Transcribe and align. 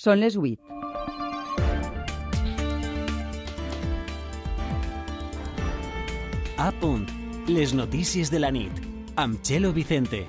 Són 0.00 0.16
les 0.16 0.32
8. 0.40 0.56
A 6.56 6.70
punt. 6.80 7.04
Les 7.52 7.74
notícies 7.76 8.32
de 8.32 8.40
la 8.40 8.48
nit. 8.48 8.80
Amb 9.20 9.42
Txelo 9.44 9.74
Vicente. 9.76 10.24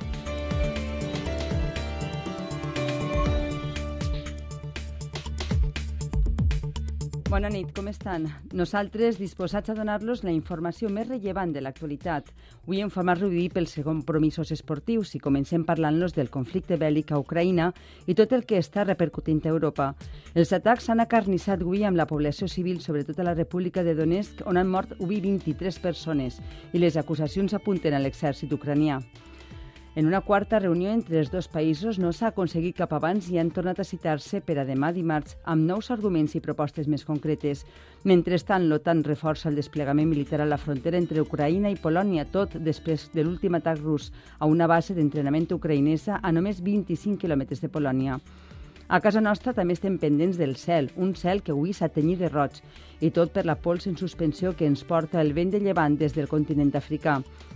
Bona 7.31 7.47
nit, 7.47 7.69
com 7.71 7.85
estan? 7.87 8.25
Nosaltres 8.51 9.15
disposats 9.15 9.71
a 9.71 9.73
donar-los 9.77 10.25
la 10.25 10.33
informació 10.35 10.89
més 10.91 11.05
rellevant 11.07 11.53
de 11.55 11.61
l'actualitat. 11.63 12.27
Avui 12.65 12.81
en 12.83 12.91
format 12.91 13.21
reduït 13.21 13.55
pels 13.55 13.77
compromisos 13.85 14.51
esportius 14.51 15.13
i 15.15 15.21
comencem 15.23 15.63
parlant-los 15.63 16.11
del 16.17 16.27
conflicte 16.33 16.75
bèl·lic 16.75 17.15
a 17.15 17.21
Ucraïna 17.23 17.69
i 18.11 18.17
tot 18.19 18.35
el 18.35 18.43
que 18.43 18.59
està 18.59 18.83
repercutint 18.83 19.39
a 19.45 19.53
Europa. 19.55 19.93
Els 20.35 20.51
atacs 20.59 20.89
s'han 20.89 21.05
acarnissat 21.07 21.63
avui 21.63 21.87
amb 21.87 22.03
la 22.03 22.09
població 22.11 22.51
civil, 22.51 22.83
sobretot 22.83 23.23
a 23.23 23.29
la 23.31 23.37
República 23.39 23.87
de 23.87 23.95
Donetsk, 23.95 24.43
on 24.43 24.59
han 24.59 24.67
mort 24.67 24.99
avui 24.99 25.23
23 25.23 25.79
persones 25.79 26.43
i 26.73 26.83
les 26.83 26.99
acusacions 26.99 27.55
apunten 27.55 27.95
a 27.95 28.03
l'exèrcit 28.03 28.51
ucranià. 28.51 28.99
En 29.93 30.05
una 30.07 30.21
quarta 30.21 30.57
reunió 30.59 30.93
entre 30.95 31.17
els 31.19 31.29
dos 31.33 31.49
països 31.51 31.97
no 31.99 32.13
s'ha 32.15 32.29
aconseguit 32.29 32.77
cap 32.77 32.93
abans 32.95 33.25
i 33.27 33.35
han 33.41 33.49
tornat 33.51 33.81
a 33.81 33.85
citar-se 33.87 34.39
per 34.39 34.55
a 34.61 34.63
demà 34.63 34.93
dimarts 34.95 35.35
amb 35.43 35.67
nous 35.67 35.89
arguments 35.91 36.31
i 36.37 36.39
propostes 36.45 36.87
més 36.87 37.03
concretes. 37.03 37.65
Mentrestant, 38.07 38.69
l'OTAN 38.69 39.03
reforça 39.03 39.49
el 39.51 39.59
desplegament 39.59 40.07
militar 40.07 40.39
a 40.39 40.47
la 40.47 40.59
frontera 40.61 40.95
entre 40.95 41.19
Ucraïna 41.25 41.73
i 41.73 41.75
Polònia, 41.75 42.23
tot 42.23 42.55
després 42.55 43.09
de 43.11 43.25
l'últim 43.25 43.59
atac 43.59 43.83
rus 43.83 44.13
a 44.39 44.47
una 44.47 44.69
base 44.71 44.95
d'entrenament 44.95 45.51
ucraïnesa 45.51 46.21
a 46.23 46.31
només 46.31 46.63
25 46.63 47.19
quilòmetres 47.19 47.59
de 47.59 47.67
Polònia. 47.67 48.21
A 48.91 48.99
casa 48.99 49.21
nostra 49.23 49.53
també 49.55 49.71
estem 49.71 49.93
pendents 49.95 50.35
del 50.35 50.57
cel, 50.59 50.89
un 50.99 51.13
cel 51.15 51.39
que 51.39 51.53
avui 51.53 51.71
s'ha 51.71 51.87
tenyit 51.95 52.19
de 52.19 52.27
roig, 52.27 52.57
i 52.99 53.07
tot 53.15 53.29
per 53.31 53.45
la 53.47 53.55
pols 53.55 53.85
en 53.87 53.95
suspensió 53.95 54.51
que 54.51 54.67
ens 54.67 54.81
porta 54.83 55.21
el 55.21 55.31
vent 55.31 55.53
de 55.53 55.61
llevant 55.63 55.95
des 55.95 56.11
del 56.11 56.27
continent 56.27 56.73
africà. 56.75 57.13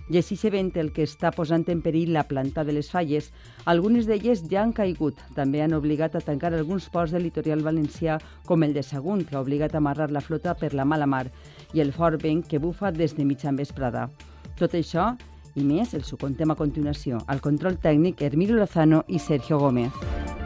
I 0.08 0.22
així 0.22 0.38
se 0.39 0.47
vent 0.53 0.72
el 0.80 0.94
que 0.95 1.03
està 1.03 1.33
posant 1.36 1.66
en 1.67 1.81
perill 1.83 2.14
la 2.16 2.23
planta 2.23 2.64
de 2.64 2.77
les 2.77 2.88
falles. 2.88 3.33
Algunes 3.66 4.08
d'elles 4.08 4.45
ja 4.47 4.61
han 4.64 4.72
caigut. 4.72 5.19
També 5.36 5.59
han 5.59 5.75
obligat 5.75 6.16
a 6.16 6.23
tancar 6.23 6.53
alguns 6.53 6.88
ports 6.88 7.11
del 7.11 7.27
litoral 7.27 7.67
valencià, 7.67 8.16
com 8.47 8.64
el 8.64 8.72
de 8.72 8.83
Sagunt, 8.88 9.27
que 9.27 9.36
ha 9.36 9.44
obligat 9.44 9.75
a 9.75 9.83
amarrar 9.83 10.11
la 10.16 10.23
flota 10.23 10.55
per 10.55 10.72
la 10.72 10.88
mala 10.88 11.05
mar, 11.05 11.25
i 11.73 11.83
el 11.83 11.92
fort 11.92 12.23
vent 12.23 12.45
que 12.47 12.64
bufa 12.64 12.95
des 12.95 13.17
de 13.17 13.27
mitjan 13.27 13.59
vesprada. 13.59 14.08
Tot 14.55 14.72
això 14.72 15.17
i 15.55 15.67
més 15.67 15.92
el 15.99 16.08
s'ho 16.08 16.16
contem 16.16 16.47
a 16.47 16.55
continuació. 16.55 17.20
Al 17.27 17.44
control 17.44 17.75
tècnic, 17.75 18.23
Hermilo 18.23 18.55
Lozano 18.55 19.03
i 19.09 19.20
Sergio 19.20 19.59
Gómez. 19.59 20.45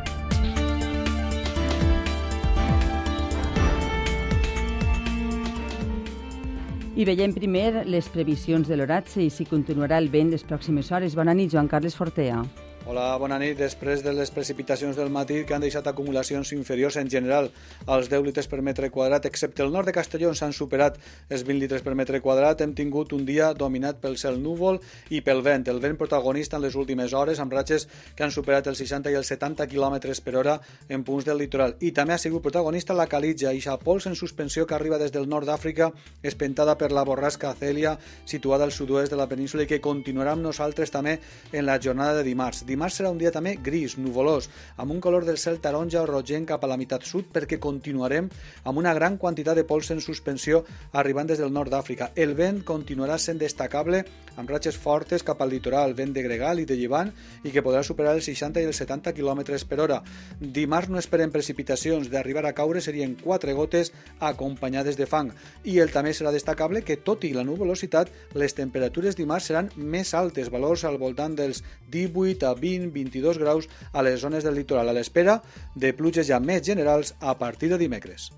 I 7.00 7.06
veiem 7.08 7.32
primer 7.32 7.86
les 7.88 8.10
previsions 8.12 8.68
de 8.68 8.76
l'oratge 8.76 9.22
i 9.24 9.30
si 9.32 9.46
continuarà 9.48 10.02
el 10.04 10.10
vent 10.12 10.34
les 10.34 10.44
pròximes 10.44 10.92
hores. 10.92 11.16
Bona 11.16 11.32
nit, 11.32 11.54
Joan 11.54 11.72
Carles 11.72 11.96
Fortea. 11.96 12.42
Hola, 12.88 13.18
bona 13.20 13.36
nit. 13.38 13.58
Després 13.60 14.00
de 14.00 14.14
les 14.16 14.30
precipitacions 14.32 14.96
del 14.96 15.10
matí 15.12 15.42
que 15.44 15.54
han 15.54 15.62
deixat 15.62 15.86
acumulacions 15.92 16.54
inferiors 16.56 16.96
en 16.98 17.10
general 17.12 17.50
als 17.86 18.08
10 18.08 18.24
litres 18.24 18.48
per 18.48 18.62
metre 18.64 18.88
quadrat, 18.90 19.26
excepte 19.28 19.66
el 19.66 19.74
nord 19.74 19.90
de 19.90 19.94
Castelló 19.94 20.32
s'han 20.34 20.56
superat 20.56 20.96
els 21.30 21.44
20 21.44 21.60
litres 21.60 21.84
per 21.84 21.94
metre 22.00 22.22
quadrat, 22.24 22.62
hem 22.64 22.72
tingut 22.74 23.12
un 23.14 23.26
dia 23.28 23.52
dominat 23.54 24.00
pel 24.00 24.16
cel 24.18 24.40
núvol 24.40 24.80
i 25.12 25.20
pel 25.22 25.44
vent. 25.44 25.68
El 25.68 25.82
vent 25.84 25.98
protagonista 26.00 26.56
en 26.56 26.64
les 26.64 26.78
últimes 26.80 27.14
hores, 27.14 27.42
amb 27.44 27.52
ratxes 27.54 27.86
que 28.16 28.24
han 28.24 28.32
superat 28.32 28.72
els 28.72 28.80
60 28.80 29.12
i 29.12 29.20
els 29.20 29.28
70 29.28 29.68
km 29.68 30.00
per 30.24 30.36
hora 30.40 30.56
en 30.88 31.04
punts 31.04 31.28
del 31.28 31.44
litoral. 31.44 31.76
I 31.84 31.92
també 31.92 32.16
ha 32.16 32.22
sigut 32.24 32.42
protagonista 32.48 32.96
la 32.96 33.10
calitja, 33.12 33.52
i 33.52 33.60
pols 33.84 34.08
en 34.08 34.16
suspensió 34.16 34.66
que 34.66 34.76
arriba 34.80 34.98
des 34.98 35.12
del 35.12 35.28
nord 35.28 35.52
d'Àfrica, 35.52 35.92
espentada 36.24 36.78
per 36.78 36.94
la 36.96 37.04
borrasca 37.04 37.54
Celia, 37.60 37.98
situada 38.26 38.64
al 38.64 38.72
sud-oest 38.72 39.12
de 39.12 39.20
la 39.20 39.28
península 39.28 39.68
i 39.68 39.68
que 39.68 39.84
continuarà 39.84 40.32
amb 40.32 40.48
nosaltres 40.48 40.92
també 40.92 41.20
en 41.52 41.66
la 41.66 41.78
jornada 41.78 42.16
de 42.16 42.24
dimarts 42.24 42.64
serà 42.88 43.12
un 43.12 43.18
dia 43.20 43.34
també 43.36 43.58
gris, 43.60 43.98
nuvolós, 44.00 44.48
amb 44.80 44.94
un 44.96 45.02
color 45.04 45.26
del 45.28 45.38
cel 45.38 45.60
taronja 45.60 46.00
o 46.00 46.08
rogent 46.08 46.48
cap 46.48 46.64
a 46.64 46.70
la 46.72 46.78
meitat 46.80 47.04
sud 47.04 47.28
perquè 47.34 47.60
continuarem 47.60 48.30
amb 48.64 48.80
una 48.80 48.94
gran 48.96 49.18
quantitat 49.20 49.60
de 49.60 49.66
pols 49.68 49.92
en 49.92 50.00
suspensió 50.00 50.64
arribant 50.94 51.28
des 51.28 51.44
del 51.44 51.52
nord 51.52 51.74
d'Àfrica. 51.74 52.14
El 52.16 52.36
vent 52.40 52.64
continuarà 52.64 53.18
sent 53.20 53.42
destacable 53.42 54.06
amb 54.40 54.50
ratxes 54.50 54.78
fortes 54.80 55.26
cap 55.28 55.42
al 55.42 55.52
litoral, 55.52 55.94
vent 55.98 56.14
de 56.16 56.24
gregal 56.24 56.62
i 56.64 56.66
de 56.66 56.78
llevant 56.80 57.12
i 57.44 57.52
que 57.52 57.64
podrà 57.66 57.84
superar 57.84 58.16
els 58.16 58.30
60 58.30 58.64
i 58.64 58.70
els 58.70 58.80
70 58.80 59.12
km 59.18 59.44
per 59.68 59.82
hora. 59.84 60.00
Dimarts 60.40 60.90
no 60.94 61.02
esperem 61.02 61.34
precipitacions, 61.34 62.08
d'arribar 62.08 62.46
a 62.48 62.54
caure 62.56 62.80
serien 62.82 63.18
quatre 63.20 63.54
gotes 63.58 63.92
acompanyades 64.20 64.96
de 64.96 65.10
fang. 65.10 65.34
I 65.66 65.80
el 65.84 65.92
també 65.92 66.14
serà 66.16 66.32
destacable 66.32 66.86
que, 66.88 67.00
tot 67.04 67.26
i 67.28 67.34
la 67.36 67.44
nuvolositat, 67.44 68.12
les 68.40 68.56
temperatures 68.56 69.18
dimarts 69.20 69.50
seran 69.52 69.72
més 69.76 70.14
altes, 70.14 70.52
valors 70.54 70.86
al 70.86 71.00
voltant 71.02 71.36
dels 71.36 71.64
18 71.92 72.48
a 72.48 72.54
20-22 72.60 73.40
graus 73.42 73.70
a 73.94 74.04
les 74.06 74.20
zones 74.22 74.44
del 74.44 74.56
litoral, 74.60 74.90
a 74.90 74.96
l'espera 74.96 75.40
de 75.76 75.94
pluges 75.94 76.28
ja 76.30 76.40
més 76.40 76.66
generals 76.68 77.16
a 77.20 77.38
partir 77.40 77.72
de 77.72 77.80
dimecres. 77.82 78.30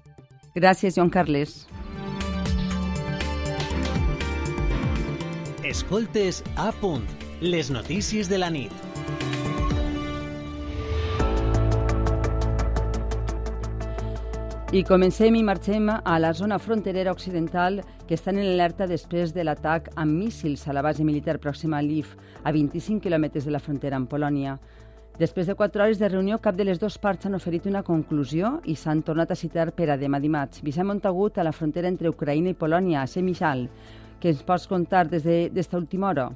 Gràcies, 0.56 0.96
Joan 0.96 1.10
Carles. 1.10 1.66
Escoltes 5.64 6.44
a 6.60 6.72
punt. 6.82 7.08
Les 7.42 7.72
notícies 7.72 8.28
de 8.30 8.38
la 8.38 8.52
nit. 8.54 9.51
I 14.72 14.86
comencem 14.88 15.36
i 15.36 15.42
marxem 15.44 15.90
a 15.92 16.14
la 16.24 16.30
zona 16.32 16.56
fronterera 16.58 17.12
occidental 17.12 17.82
que 18.08 18.16
estan 18.16 18.38
en 18.40 18.46
alerta 18.54 18.86
després 18.88 19.34
de 19.36 19.44
l'atac 19.44 19.90
amb 20.00 20.16
míssils 20.16 20.64
a 20.64 20.72
la 20.72 20.80
base 20.82 21.04
militar 21.04 21.42
pròxima 21.44 21.76
a 21.76 21.84
Lviv, 21.84 22.14
a 22.48 22.54
25 22.56 23.04
quilòmetres 23.04 23.44
de 23.44 23.52
la 23.52 23.60
frontera 23.60 24.00
amb 24.00 24.08
Polònia. 24.08 24.54
Després 25.20 25.52
de 25.52 25.58
quatre 25.60 25.84
hores 25.84 26.00
de 26.00 26.08
reunió, 26.08 26.38
cap 26.40 26.56
de 26.56 26.64
les 26.64 26.80
dues 26.80 26.96
parts 27.04 27.28
han 27.28 27.36
oferit 27.36 27.68
una 27.68 27.84
conclusió 27.84 28.62
i 28.64 28.78
s'han 28.80 29.02
tornat 29.04 29.34
a 29.36 29.36
citar 29.36 29.74
per 29.76 29.90
a 29.92 29.98
demà 30.00 30.22
dimarts. 30.24 30.64
Vicent 30.64 30.88
Montagut, 30.88 31.36
a 31.36 31.44
la 31.44 31.52
frontera 31.52 31.92
entre 31.92 32.08
Ucraïna 32.08 32.56
i 32.56 32.56
Polònia, 32.56 33.02
a 33.02 33.12
Semichal, 33.12 33.68
que 34.22 34.32
ens 34.32 34.40
pots 34.48 34.70
contar 34.72 35.04
des 35.12 35.28
d'esta 35.28 35.76
de, 35.76 35.82
última 35.84 36.14
hora? 36.14 36.30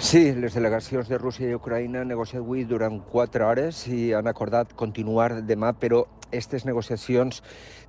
Sí, 0.00 0.32
les 0.32 0.56
delegacions 0.56 1.12
de 1.12 1.20
Rússia 1.20 1.52
i 1.52 1.60
Ucraïna 1.60 2.00
han 2.00 2.08
negociat 2.08 2.40
avui 2.40 2.64
durant 2.64 3.02
quatre 3.12 3.44
hores 3.44 3.84
i 3.86 4.14
han 4.16 4.32
acordat 4.32 4.72
continuar 4.72 5.42
demà, 5.44 5.76
però 5.76 6.06
aquestes 6.32 6.64
negociacions 6.64 7.42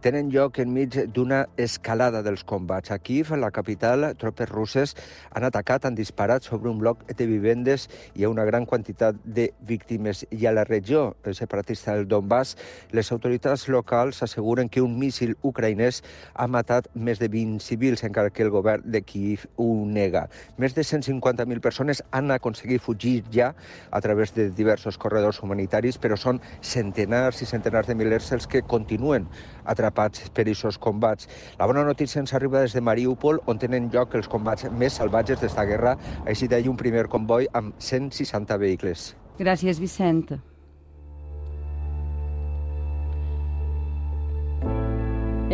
tenen 0.03 0.27
lloc 0.33 0.59
enmig 0.59 0.97
d'una 1.15 1.45
escalada 1.55 2.19
dels 2.25 2.43
combats. 2.43 2.91
A 2.91 2.99
Kiev, 2.99 3.31
la 3.39 3.53
capital, 3.55 4.09
tropes 4.19 4.49
russes 4.51 4.95
han 5.31 5.47
atacat, 5.47 5.85
han 5.87 5.95
disparat 5.95 6.43
sobre 6.43 6.69
un 6.69 6.81
bloc 6.81 7.05
de 7.07 7.25
vivendes. 7.25 7.87
Hi 8.15 8.25
ha 8.25 8.31
una 8.33 8.43
gran 8.43 8.65
quantitat 8.67 9.15
de 9.23 9.53
víctimes. 9.63 10.25
I 10.29 10.45
a 10.47 10.51
la 10.51 10.65
regió 10.67 11.15
separatista 11.31 11.95
del 11.95 12.09
Donbass, 12.11 12.57
les 12.91 13.11
autoritats 13.15 13.69
locals 13.71 14.21
asseguren 14.27 14.67
que 14.67 14.83
un 14.83 14.97
míssil 14.99 15.37
ucraïnès 15.41 16.01
ha 16.35 16.47
matat 16.51 16.89
més 16.93 17.23
de 17.23 17.31
20 17.31 17.63
civils, 17.63 18.03
encara 18.03 18.29
que 18.29 18.43
el 18.43 18.51
govern 18.51 18.83
de 18.83 19.01
Kiev 19.07 19.47
ho 19.55 19.69
nega. 19.87 20.27
Més 20.59 20.75
de 20.75 20.83
150.000 20.83 21.63
persones 21.63 22.03
han 22.11 22.35
aconseguit 22.35 22.83
fugir 22.83 23.21
ja 23.31 23.53
a 23.89 24.03
través 24.03 24.35
de 24.35 24.49
diversos 24.51 24.99
corredors 24.99 25.39
humanitaris, 25.39 25.97
però 25.97 26.19
són 26.19 26.43
centenars 26.59 27.39
i 27.41 27.47
centenars 27.47 27.87
de 27.87 27.95
milers 27.95 28.32
els 28.33 28.47
que 28.47 28.61
continuen 28.61 29.27
atrapats 29.65 30.29
per 30.33 30.47
aquests 30.47 30.79
combats. 30.81 31.29
La 31.59 31.67
bona 31.69 31.83
notícia 31.87 32.21
ens 32.21 32.33
arriba 32.33 32.61
des 32.61 32.73
de 32.73 32.81
Mariupol, 32.81 33.41
on 33.47 33.59
tenen 33.59 33.89
lloc 33.93 34.15
els 34.15 34.27
combats 34.27 34.69
més 34.71 34.99
salvatges 34.99 35.41
d'esta 35.41 35.65
guerra, 35.65 35.97
així 36.25 36.47
d'ahir 36.47 36.69
un 36.69 36.79
primer 36.79 37.07
comboi 37.07 37.47
amb 37.53 37.77
160 37.79 38.57
vehicles. 38.57 39.13
Gràcies, 39.39 39.79
Vicent. 39.79 40.52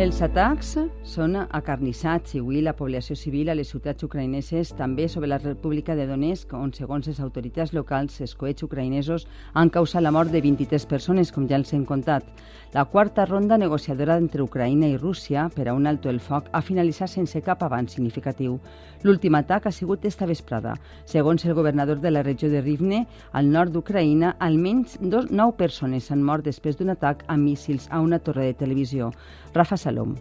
Els 0.00 0.16
atacs 0.24 0.70
són 1.04 1.34
acarnissats 1.42 2.32
i 2.32 2.38
avui 2.40 2.62
la 2.64 2.72
població 2.72 3.12
civil 3.20 3.50
a 3.52 3.56
les 3.58 3.68
ciutats 3.68 4.06
ucraïneses, 4.06 4.70
també 4.78 5.10
sobre 5.12 5.28
la 5.28 5.36
República 5.36 5.92
de 5.98 6.06
Donetsk, 6.08 6.54
on, 6.56 6.70
segons 6.72 7.10
les 7.10 7.20
autoritats 7.20 7.74
locals, 7.76 8.16
els 8.24 8.32
coets 8.32 8.64
ucraïnesos 8.64 9.26
han 9.52 9.68
causat 9.68 10.00
la 10.00 10.14
mort 10.16 10.32
de 10.32 10.40
23 10.40 10.88
persones, 10.88 11.28
com 11.36 11.44
ja 11.50 11.58
els 11.60 11.74
hem 11.76 11.84
contat. 11.84 12.24
La 12.72 12.86
quarta 12.86 13.26
ronda 13.26 13.58
negociadora 13.58 14.16
entre 14.16 14.44
Ucraïna 14.46 14.88
i 14.88 14.96
Rússia 14.96 15.48
per 15.52 15.68
a 15.68 15.74
un 15.74 15.88
alto 15.90 16.08
el 16.08 16.20
foc 16.22 16.48
ha 16.52 16.62
finalitzat 16.64 17.10
sense 17.10 17.40
cap 17.44 17.64
avanç 17.66 17.98
significatiu. 17.98 18.56
L'últim 19.02 19.34
atac 19.34 19.66
ha 19.66 19.72
sigut 19.74 20.04
esta 20.08 20.24
vesprada. 20.24 20.76
Segons 21.04 21.44
el 21.44 21.54
governador 21.58 22.00
de 22.00 22.12
la 22.12 22.22
regió 22.22 22.48
de 22.48 22.60
Rivne, 22.62 23.06
al 23.32 23.52
nord 23.52 23.74
d'Ucraïna, 23.74 24.36
almenys 24.38 24.96
dos, 25.00 25.28
nou 25.30 25.52
persones 25.58 26.08
han 26.12 26.22
mort 26.22 26.46
després 26.46 26.78
d'un 26.78 26.94
atac 26.94 27.26
amb 27.26 27.44
míssils 27.44 27.88
a 27.90 28.00
una 28.00 28.20
torre 28.20 28.46
de 28.48 28.58
televisió. 28.64 29.10
Rafa 29.54 29.76
Salom. 29.76 30.16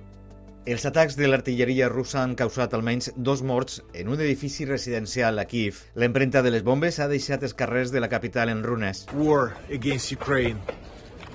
Els 0.69 0.85
atacs 0.85 1.15
de 1.17 1.29
l'artilleria 1.29 1.87
russa 1.89 2.19
han 2.21 2.35
causat 2.37 2.75
almenys 2.77 3.13
dos 3.15 3.41
morts 3.41 3.79
en 3.93 4.11
un 4.11 4.19
edifici 4.19 4.67
residencial 4.69 5.39
a 5.39 5.47
Kiev. 5.49 5.79
L'empremta 5.95 6.43
de 6.45 6.51
les 6.53 6.67
bombes 6.67 6.99
ha 6.99 7.07
deixat 7.09 7.47
els 7.47 7.57
carrers 7.57 7.95
de 7.95 8.03
la 8.03 8.11
capital 8.11 8.51
en 8.53 8.61
runes. 8.67 9.07
War 9.15 9.55
against 9.73 10.13
Ukraine 10.13 10.59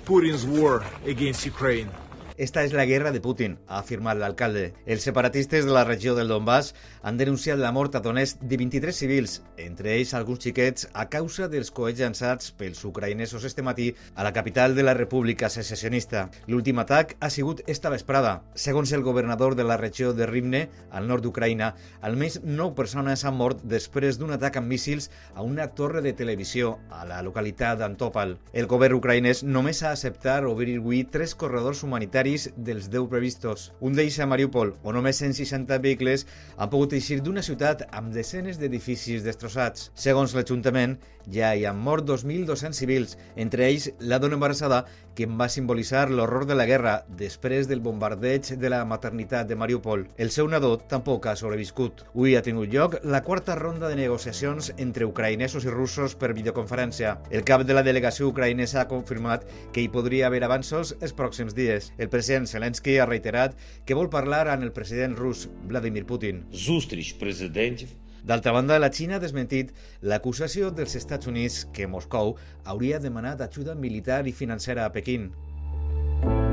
Putin's 0.04 0.44
war 0.44 0.84
against 1.06 1.46
Ukraine. 1.46 1.88
Esta 2.36 2.64
és 2.66 2.72
la 2.74 2.82
guerra 2.84 3.12
de 3.14 3.20
Putin, 3.22 3.52
ha 3.70 3.76
afirmat 3.78 4.18
l'alcalde. 4.18 4.72
Els 4.90 5.04
separatistes 5.06 5.68
de 5.68 5.70
la 5.70 5.84
regió 5.86 6.16
del 6.16 6.26
Donbass 6.26 6.72
han 7.06 7.14
denunciat 7.14 7.60
la 7.60 7.70
mort 7.70 7.94
a 7.94 8.00
Donetsk 8.02 8.40
de 8.42 8.56
23 8.58 8.96
civils, 8.98 9.36
entre 9.56 9.92
ells 9.94 10.16
alguns 10.18 10.42
xiquets, 10.42 10.88
a 10.98 11.04
causa 11.12 11.46
dels 11.52 11.70
coets 11.70 12.02
llançats 12.02 12.50
pels 12.58 12.80
ucraïnesos 12.88 13.46
este 13.46 13.62
matí 13.62 13.92
a 14.16 14.26
la 14.26 14.32
capital 14.34 14.74
de 14.74 14.82
la 14.82 14.96
República 14.98 15.46
Secessionista. 15.48 16.24
L'últim 16.48 16.80
atac 16.82 17.14
ha 17.20 17.30
sigut 17.30 17.62
esta 17.70 17.92
vesprada. 17.94 18.42
Segons 18.56 18.90
el 18.98 19.06
governador 19.06 19.54
de 19.54 19.68
la 19.70 19.78
regió 19.78 20.10
de 20.12 20.26
Rivne, 20.26 20.64
al 20.90 21.06
nord 21.06 21.22
d'Ucraïna, 21.22 21.70
almenys 22.02 22.40
9 22.42 22.74
persones 22.74 23.22
han 23.22 23.38
mort 23.38 23.62
després 23.62 24.18
d'un 24.18 24.34
atac 24.34 24.58
amb 24.58 24.74
míssils 24.74 25.06
a 25.36 25.46
una 25.46 25.68
torre 25.78 26.02
de 26.02 26.16
televisió 26.18 26.80
a 26.90 27.06
la 27.06 27.22
localitat 27.22 27.78
d'Antopal. 27.78 28.40
El 28.52 28.66
govern 28.66 28.98
ucraïnès 28.98 29.46
només 29.46 29.84
ha 29.84 29.94
acceptat 29.94 30.50
obrir 30.50 30.80
avui 30.82 31.04
tres 31.06 31.38
corredors 31.38 31.86
humanitaris 31.86 32.23
diaris 32.24 32.48
dels 32.56 32.88
10 32.88 33.08
previstos. 33.12 33.70
Un 33.84 33.94
d'ells 33.96 34.16
a 34.18 34.26
Mariupol, 34.26 34.72
on 34.82 34.96
només 34.96 35.20
160 35.20 35.76
vehicles 35.84 36.24
han 36.56 36.70
pogut 36.72 36.94
eixir 36.96 37.20
d'una 37.20 37.44
ciutat 37.44 37.84
amb 37.92 38.14
desenes 38.14 38.58
d'edificis 38.60 39.24
destrossats. 39.26 39.90
Segons 39.94 40.32
l'Ajuntament, 40.34 40.96
ja 41.31 41.53
hi 41.55 41.65
han 41.65 41.77
mort 41.77 42.05
2.200 42.07 42.73
civils, 42.73 43.17
entre 43.35 43.67
ells 43.67 43.89
la 43.99 44.19
dona 44.19 44.37
embarassada 44.39 44.85
que 45.15 45.27
va 45.39 45.49
simbolitzar 45.51 46.05
l'horror 46.09 46.45
de 46.47 46.55
la 46.55 46.65
guerra 46.65 46.93
després 47.19 47.67
del 47.67 47.81
bombardeig 47.83 48.53
de 48.61 48.69
la 48.71 48.85
maternitat 48.87 49.49
de 49.49 49.57
Mariupol. 49.59 50.05
El 50.17 50.31
seu 50.31 50.47
nadó 50.47 50.77
tampoc 50.93 51.27
ha 51.27 51.35
sobreviscut. 51.35 52.05
Avui 52.13 52.37
ha 52.37 52.43
tingut 52.45 52.71
lloc 52.73 52.97
la 53.03 53.21
quarta 53.27 53.57
ronda 53.59 53.89
de 53.91 53.99
negociacions 53.99 54.71
entre 54.77 55.07
ucraïnesos 55.09 55.67
i 55.67 55.73
russos 55.75 56.15
per 56.15 56.31
videoconferència. 56.37 57.17
El 57.29 57.43
cap 57.43 57.65
de 57.67 57.75
la 57.75 57.83
delegació 57.83 58.29
ucraïnesa 58.31 58.81
ha 58.83 58.89
confirmat 58.91 59.45
que 59.73 59.83
hi 59.83 59.91
podria 59.91 60.27
haver 60.27 60.43
avanços 60.47 60.95
els 61.01 61.15
pròxims 61.15 61.57
dies. 61.57 61.91
El 61.97 62.09
president 62.09 62.47
Zelensky 62.47 62.97
ha 62.97 63.09
reiterat 63.09 63.57
que 63.85 63.97
vol 63.97 64.09
parlar 64.09 64.47
amb 64.47 64.63
el 64.63 64.71
president 64.71 65.17
rus 65.19 65.49
Vladimir 65.67 66.05
Putin. 66.05 66.45
Зустріч 66.51 67.13
президентів 67.19 67.89
D'altra 68.24 68.54
banda, 68.56 68.78
la 68.80 68.88
Xina 68.88 69.18
ha 69.18 69.22
desmentit 69.22 69.74
l'acusació 70.00 70.70
dels 70.72 70.96
Estats 70.96 71.28
Units 71.28 71.66
que 71.76 71.88
Moscou 71.90 72.34
hauria 72.64 73.00
demanat 73.02 73.44
ajuda 73.44 73.76
militar 73.76 74.22
i 74.26 74.32
financera 74.32 74.86
a 74.86 74.92
Pequín. 74.94 75.28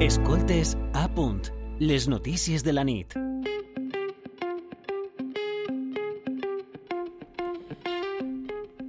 Escoltes 0.03 0.75
a 0.93 1.07
punt. 1.15 1.47
Les 1.79 2.09
notícies 2.11 2.67
de 2.67 2.75
la 2.75 2.83
nit. 2.83 3.15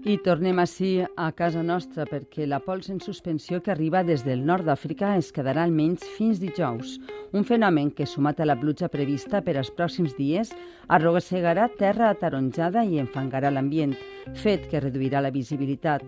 I 0.03 0.17
tornem 0.19 0.59
així 0.59 0.97
a 0.99 1.29
casa 1.31 1.61
nostra 1.63 2.03
perquè 2.11 2.43
la 2.51 2.59
pols 2.59 2.89
en 2.91 2.97
suspensió 2.99 3.61
que 3.63 3.71
arriba 3.71 4.01
des 4.03 4.25
del 4.27 4.41
nord 4.43 4.67
d'Àfrica 4.67 5.13
es 5.15 5.29
quedarà 5.31 5.63
almenys 5.63 6.03
fins 6.17 6.41
dijous. 6.43 6.97
Un 7.31 7.47
fenomen 7.47 7.93
que, 7.95 8.09
sumat 8.11 8.41
a 8.43 8.49
la 8.49 8.57
pluja 8.59 8.89
prevista 8.91 9.45
per 9.47 9.55
als 9.61 9.71
pròxims 9.71 10.17
dies, 10.19 10.51
arrossegarà 10.89 11.69
terra 11.79 12.09
ataronjada 12.11 12.83
i 12.83 12.99
enfangarà 12.99 13.53
l'ambient, 13.55 13.95
fet 14.43 14.67
que 14.73 14.83
reduirà 14.83 15.23
la 15.23 15.31
visibilitat. 15.31 16.03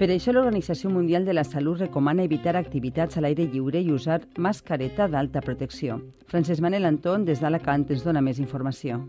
Per 0.00 0.10
això 0.10 0.34
l'Organització 0.34 0.90
Mundial 0.90 1.22
de 1.24 1.38
la 1.38 1.46
Salut 1.46 1.78
recomana 1.86 2.26
evitar 2.26 2.56
activitats 2.58 3.16
a 3.18 3.22
l'aire 3.22 3.46
lliure 3.46 3.78
i 3.78 3.94
usar 3.94 4.24
mascareta 4.36 5.06
d'alta 5.06 5.46
protecció. 5.46 6.02
Francesc 6.26 6.58
Manel 6.58 6.90
Anton, 6.90 7.22
des 7.24 7.38
d'Alacant, 7.38 7.86
ens 7.86 8.02
dona 8.02 8.20
més 8.20 8.42
informació. 8.42 9.04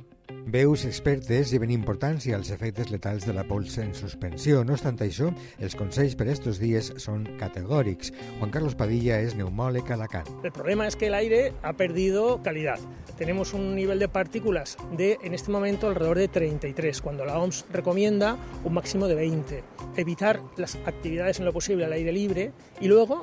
Veus 0.47 0.85
expertes 0.85 1.51
i 1.53 1.59
ben 1.61 1.71
importants 1.73 2.25
i 2.29 2.33
els 2.35 2.51
efectes 2.53 2.89
letals 2.93 3.25
de 3.27 3.33
la 3.35 3.43
pols 3.47 3.77
en 3.81 3.91
suspensió. 3.97 4.63
No 4.63 4.75
obstant 4.77 4.99
això, 5.03 5.29
els 5.59 5.75
consells 5.75 6.15
per 6.15 6.29
estos 6.31 6.59
dies 6.61 6.93
són 7.01 7.25
categòrics. 7.39 8.13
Juan 8.39 8.53
Carlos 8.53 8.77
Padilla 8.79 9.19
es 9.19 9.35
neumòleg 9.35 9.91
a. 9.91 10.23
El 10.43 10.51
problema 10.51 10.87
es 10.87 10.95
que 10.95 11.07
el 11.07 11.13
aire 11.13 11.53
ha 11.61 11.73
perdido 11.73 12.41
calidad. 12.41 12.79
Tenemos 13.17 13.53
un 13.53 13.75
nivel 13.75 13.99
de 13.99 14.07
partículas 14.07 14.77
de, 14.95 15.17
en 15.23 15.33
este 15.33 15.51
momento, 15.51 15.87
alrededor 15.87 16.17
de 16.17 16.27
33, 16.29 17.01
cuando 17.01 17.25
la 17.25 17.37
OMS 17.37 17.65
recomienda 17.71 18.37
un 18.63 18.73
máximo 18.73 19.07
de 19.07 19.15
20. 19.15 19.63
Evitar 19.97 20.41
las 20.55 20.75
actividades 20.85 21.39
en 21.39 21.45
lo 21.45 21.53
posible 21.53 21.85
al 21.85 21.93
aire 21.93 22.11
libre 22.11 22.51
y 22.79 22.87
luego 22.87 23.21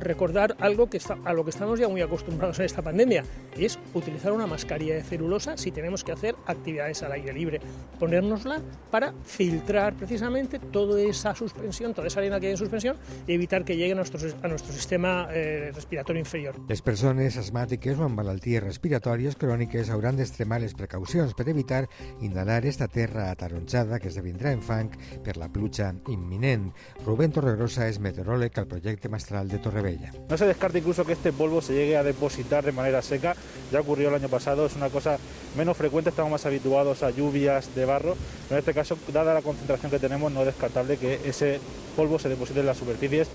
recordar 0.00 0.56
algo 0.60 0.88
que 0.88 0.96
está, 0.96 1.18
a 1.24 1.32
lo 1.32 1.44
que 1.44 1.50
estamos 1.50 1.78
ya 1.78 1.88
muy 1.88 2.00
acostumbrados 2.00 2.58
en 2.58 2.66
esta 2.66 2.82
pandemia, 2.82 3.24
y 3.56 3.64
es 3.64 3.78
utilizar 3.94 4.32
una 4.32 4.46
mascarilla 4.46 4.94
de 4.94 5.02
celulosa 5.02 5.56
si 5.56 5.70
tenemos 5.70 6.04
que 6.04 6.12
hacer 6.12 6.34
actividades 6.46 6.55
al 7.02 7.12
aire 7.12 7.32
libre. 7.32 7.60
Ponérnosla 7.98 8.60
para 8.90 9.12
filtrar 9.24 9.94
precisamente 9.94 10.58
toda 10.58 11.00
esa 11.00 11.34
suspensión, 11.34 11.94
toda 11.94 12.08
esa 12.08 12.20
arena 12.20 12.40
que 12.40 12.46
hay 12.46 12.52
en 12.52 12.58
suspensión, 12.58 12.96
y 13.26 13.32
evitar 13.32 13.64
que 13.64 13.76
llegue 13.76 13.92
a 13.92 13.94
nuestro, 13.94 14.20
a 14.42 14.48
nuestro 14.48 14.72
sistema 14.72 15.28
eh, 15.32 15.70
respiratorio 15.74 16.20
inferior. 16.20 16.54
Les 16.68 16.82
persones 16.82 17.36
asmàtiques 17.36 17.98
o 17.98 18.06
amb 18.06 18.18
malalties 18.20 18.62
respiratòries 18.62 19.36
cròniques 19.40 19.90
hauran 19.90 20.16
d'extremar 20.16 20.60
les 20.62 20.74
precaucions 20.74 21.34
per 21.34 21.48
evitar 21.48 21.86
inhalar 22.20 22.64
esta 22.66 22.88
terra 22.88 23.30
ataronjada 23.30 24.00
que 24.00 24.08
esdevindrà 24.08 24.52
en 24.52 24.62
fang 24.62 24.92
per 25.24 25.36
la 25.36 25.48
pluja 25.52 25.92
imminent. 26.12 26.72
Rubén 27.04 27.34
Torregrosa 27.34 27.88
és 27.90 28.00
meteoròleg 28.00 28.56
al 28.58 28.68
projecte 28.70 29.10
Mestral 29.12 29.48
de 29.48 29.60
Torrebella. 29.62 30.12
No 30.28 30.36
se 30.36 30.46
descarta 30.46 30.78
incluso 30.78 31.04
que 31.04 31.12
este 31.12 31.32
polvo 31.32 31.60
se 31.60 31.74
llegue 31.74 31.96
a 31.96 32.02
depositar 32.02 32.64
de 32.64 32.72
manera 32.72 33.02
seca. 33.02 33.34
Ya 33.72 33.80
ocurrió 33.80 34.08
el 34.08 34.14
año 34.14 34.28
pasado, 34.28 34.66
es 34.66 34.76
una 34.76 34.88
cosa 34.90 35.18
menos 35.56 35.76
frecuente, 35.76 36.10
estamos 36.10 36.30
más 36.30 36.45
habituados 36.46 37.02
a 37.02 37.10
lluvias 37.10 37.74
de 37.74 37.84
barro, 37.84 38.16
en 38.50 38.58
este 38.58 38.72
caso, 38.72 38.96
dada 39.12 39.34
la 39.34 39.42
concentración 39.42 39.90
que 39.90 39.98
tenemos, 39.98 40.32
no 40.32 40.40
es 40.40 40.46
descartable 40.46 40.96
que 40.96 41.20
ese 41.24 41.60
polvo 41.96 42.18
se 42.18 42.28
deposite 42.28 42.60
en 42.60 42.66
las 42.66 42.78
superficies. 42.78 43.28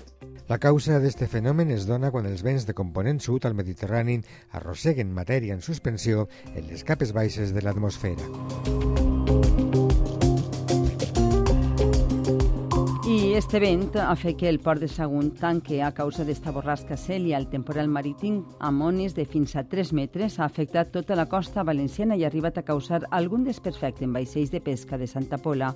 La 0.48 0.58
causa 0.58 0.98
d'este 1.00 1.28
fenomen 1.30 1.70
es 1.70 1.86
dona 1.86 2.10
quan 2.12 2.26
els 2.26 2.42
vents 2.42 2.66
de 2.66 2.74
component 2.74 3.22
sud 3.22 3.46
al 3.46 3.54
Mediterrani 3.54 4.18
arrosseguen 4.50 5.14
matèria 5.14 5.54
en 5.54 5.62
suspensió 5.62 6.28
en 6.52 6.66
les 6.66 6.84
capes 6.84 7.14
baixes 7.14 7.54
de 7.54 7.62
l'atmosfera. 7.62 9.51
Este 13.32 13.60
vent 13.62 13.94
ha 13.96 14.12
fet 14.12 14.36
que 14.36 14.48
el 14.50 14.58
port 14.60 14.82
de 14.82 14.88
Sagunt 14.92 15.30
tanque 15.40 15.78
a 15.80 15.88
causa 15.96 16.20
d'esta 16.28 16.52
borrasca 16.52 16.98
Cèlia. 17.00 17.38
El 17.40 17.46
temporal 17.48 17.88
marítim 17.88 18.42
amb 18.60 18.84
ones 18.84 19.16
de 19.16 19.24
fins 19.24 19.56
a 19.56 19.62
3 19.64 19.94
metres 19.96 20.36
ha 20.36 20.44
afectat 20.44 20.92
tota 20.92 21.16
la 21.16 21.24
costa 21.32 21.64
valenciana 21.64 22.12
i 22.14 22.26
ha 22.26 22.28
arribat 22.28 22.60
a 22.60 22.66
causar 22.68 23.06
algun 23.10 23.48
desperfecte 23.48 24.04
en 24.04 24.12
vaixells 24.12 24.52
de 24.52 24.60
pesca 24.60 25.00
de 25.00 25.08
Santa 25.08 25.40
Pola. 25.40 25.72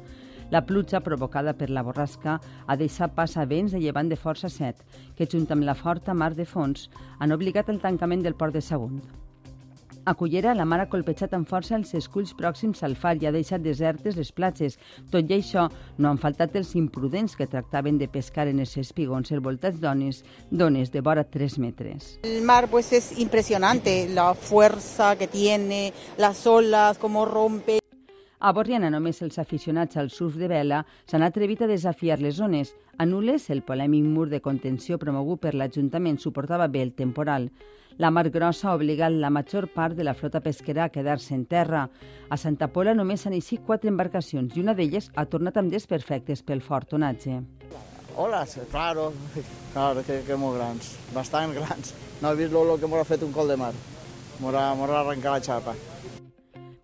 La 0.53 0.67
pluja 0.67 1.01
provocada 1.01 1.57
per 1.57 1.71
la 1.71 1.83
borrasca 1.83 2.43
ha 2.67 2.77
deixat 2.77 3.17
pas 3.17 3.39
a 3.41 3.49
vents 3.49 3.73
de 3.73 3.81
llevant 3.81 4.13
de 4.13 4.21
força 4.21 4.53
set, 4.53 4.85
que 5.17 5.25
junt 5.25 5.49
amb 5.49 5.65
la 5.65 5.75
forta 5.75 6.13
mar 6.13 6.35
de 6.37 6.45
fons 6.45 6.91
han 7.19 7.33
obligat 7.33 7.73
el 7.73 7.81
tancament 7.81 8.21
del 8.21 8.37
port 8.37 8.53
de 8.53 8.61
Sagunt. 8.61 9.01
A 10.09 10.15
Cullera, 10.15 10.55
la 10.55 10.65
mar 10.65 10.79
ha 10.79 10.87
colpejat 10.87 11.33
amb 11.35 11.49
força 11.51 11.75
els 11.75 11.89
esculls 11.99 12.31
pròxims 12.39 12.85
al 12.87 12.93
far 12.95 13.17
i 13.19 13.27
ha 13.27 13.33
deixat 13.35 13.65
desertes 13.65 14.15
les 14.15 14.29
platges. 14.31 14.77
Tot 15.11 15.27
i 15.27 15.35
això, 15.35 15.65
no 15.99 16.13
han 16.13 16.21
faltat 16.23 16.55
els 16.55 16.77
imprudents 16.79 17.35
que 17.35 17.49
tractaven 17.51 17.99
de 17.99 18.07
pescar 18.07 18.45
en 18.47 18.63
els 18.63 18.77
espigons 18.79 19.35
envoltats 19.35 19.81
dones, 19.83 20.23
dones 20.49 20.95
de 20.95 21.03
vora 21.03 21.25
3 21.27 21.59
metres. 21.59 22.21
El 22.23 22.47
mar 22.47 22.69
pues 22.71 22.93
es 22.93 23.19
impresionante, 23.19 24.07
la 24.15 24.35
fuerza 24.35 25.17
que 25.19 25.27
tiene, 25.27 25.93
las 26.19 26.47
olas, 26.47 26.99
cómo 26.99 27.27
rompe. 27.27 27.81
A 28.39 28.53
Borriana 28.53 28.93
només 28.95 29.25
els 29.27 29.41
aficionats 29.43 29.97
al 29.97 30.13
surf 30.15 30.37
de 30.39 30.47
vela 30.47 30.85
s'han 31.11 31.27
atrevit 31.27 31.65
a 31.65 31.67
desafiar 31.67 32.21
les 32.21 32.37
zones. 32.39 32.77
A 32.97 33.07
Nules, 33.11 33.51
el 33.51 33.65
polèmic 33.67 34.07
mur 34.07 34.29
de 34.31 34.39
contenció 34.45 35.01
promogut 35.03 35.43
per 35.43 35.57
l'Ajuntament 35.57 36.23
suportava 36.23 36.69
bé 36.71 36.87
el 36.87 36.95
temporal. 36.95 37.51
La 37.99 38.11
mar 38.11 38.29
grossa 38.29 38.69
ha 38.69 38.75
obligat 38.77 39.15
la 39.17 39.31
major 39.31 39.69
part 39.73 39.97
de 39.97 40.05
la 40.05 40.13
flota 40.15 40.43
pesquera 40.45 40.85
a 40.85 40.91
quedar-se 40.93 41.35
en 41.35 41.47
terra. 41.47 41.89
A 42.29 42.37
Santa 42.37 42.69
Pola 42.69 42.93
només 42.95 43.25
han 43.25 43.33
eixit 43.33 43.63
quatre 43.65 43.89
embarcacions 43.89 44.57
i 44.57 44.61
una 44.61 44.75
d'elles 44.77 45.09
ha 45.15 45.25
tornat 45.25 45.57
amb 45.57 45.73
desperfectes 45.73 46.43
pel 46.45 46.61
fort 46.61 46.91
tonatge. 46.93 47.41
Olas, 48.17 48.59
claro, 48.71 49.13
claro, 49.73 50.05
que, 50.05 50.23
que 50.29 50.37
molt 50.37 50.57
grans, 50.61 50.95
bastant 51.15 51.57
grans. 51.57 51.95
No 52.21 52.33
he 52.33 52.37
vist 52.37 52.53
lo, 52.53 52.77
que 52.77 52.89
m'ha 52.89 53.05
fet 53.05 53.25
un 53.25 53.33
col 53.33 53.49
de 53.49 53.57
mar. 53.61 53.73
M'ha 54.41 54.53
arrencat 54.61 55.33
la 55.33 55.41
xapa. 55.41 55.77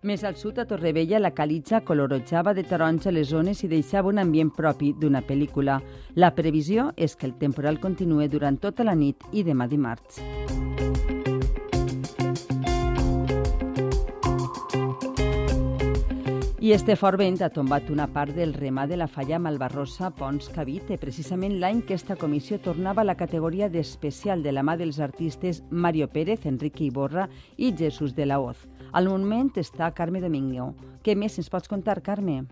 Més 0.03 0.23
al 0.27 0.35
sud, 0.35 0.57
a 0.59 0.65
Torrevella, 0.67 1.21
la 1.21 1.31
calitza 1.31 1.79
colorejava 1.85 2.53
de 2.53 2.65
taronja 2.67 3.13
les 3.13 3.29
zones 3.29 3.61
i 3.63 3.69
deixava 3.71 4.09
un 4.09 4.19
ambient 4.19 4.51
propi 4.51 4.91
d'una 4.99 5.21
pel·lícula. 5.23 5.77
La 6.15 6.33
previsió 6.35 6.89
és 6.97 7.15
que 7.15 7.29
el 7.29 7.37
temporal 7.39 7.79
continue 7.79 8.27
durant 8.27 8.59
tota 8.59 8.83
la 8.83 8.97
nit 8.99 9.23
i 9.31 9.45
demà 9.47 9.69
dimarts. 9.69 10.19
I 16.63 16.71
este 16.71 16.95
fort 16.95 17.19
vent 17.19 17.41
ha 17.43 17.49
tombat 17.51 17.89
una 17.91 18.05
part 18.07 18.31
del 18.31 18.53
remà 18.55 18.85
de 18.87 18.95
la 18.95 19.09
falla 19.11 19.35
Malvarrosa 19.35 20.13
Pons 20.15 20.45
Cavite, 20.55 20.95
precisament 20.95 21.57
l'any 21.59 21.81
que 21.83 21.97
esta 21.99 22.15
comissió 22.15 22.55
tornava 22.63 23.03
a 23.03 23.09
la 23.09 23.17
categoria 23.19 23.67
d'especial 23.67 24.45
de 24.45 24.53
la 24.55 24.63
mà 24.63 24.77
dels 24.79 25.01
artistes 25.03 25.59
Mario 25.69 26.07
Pérez, 26.07 26.45
Enrique 26.45 26.85
Iborra 26.85 27.27
i 27.57 27.73
Jesús 27.75 28.15
de 28.15 28.29
la 28.31 28.39
Hoz. 28.39 28.63
Al 28.93 29.11
moment 29.11 29.51
està 29.59 29.91
Carme 29.91 30.23
Domingo. 30.23 30.71
Què 31.03 31.17
més 31.19 31.35
ens 31.35 31.51
pots 31.51 31.67
contar, 31.67 31.99
Carme? 31.99 32.45